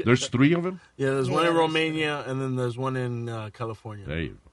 [0.04, 0.80] There's three of them?
[0.98, 4.06] Yeah, there's one Yeah, in Romania and then there's one in uh, California.
[4.06, 4.52] There you go.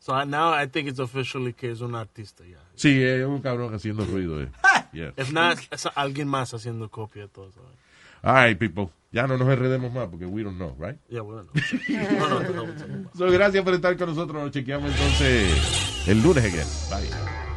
[0.00, 2.58] So I, now I think it's officially que es un artista ya.
[2.74, 4.42] Sí, es un cabrón haciendo ruido.
[4.42, 4.48] Eh.
[4.92, 5.12] Yeah.
[5.16, 7.60] If not, es alguien más haciendo copia de todo eso.
[8.22, 8.90] All right, people.
[9.12, 10.98] Ya no nos enredemos más porque we don't know, right?
[11.08, 11.48] Yeah, bueno.
[11.88, 13.10] no, no, no, no, no.
[13.14, 14.42] So, gracias por estar con nosotros.
[14.42, 16.66] Nos chequeamos entonces el lunes again.
[16.90, 17.49] Bye.